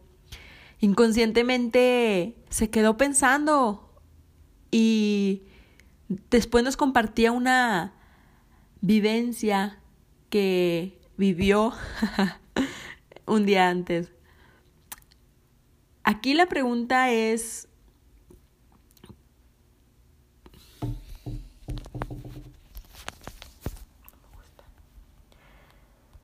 inconscientemente 0.80 2.36
se 2.50 2.70
quedó 2.70 2.98
pensando 2.98 3.92
y 4.72 5.44
después 6.30 6.64
nos 6.64 6.78
compartía 6.78 7.32
una 7.32 7.94
vivencia 8.82 9.80
que 10.30 11.00
vivió 11.18 11.74
un 13.28 13.46
día 13.46 13.70
antes. 13.70 14.12
Aquí 16.04 16.34
la 16.34 16.48
pregunta 16.48 17.12
es, 17.12 17.68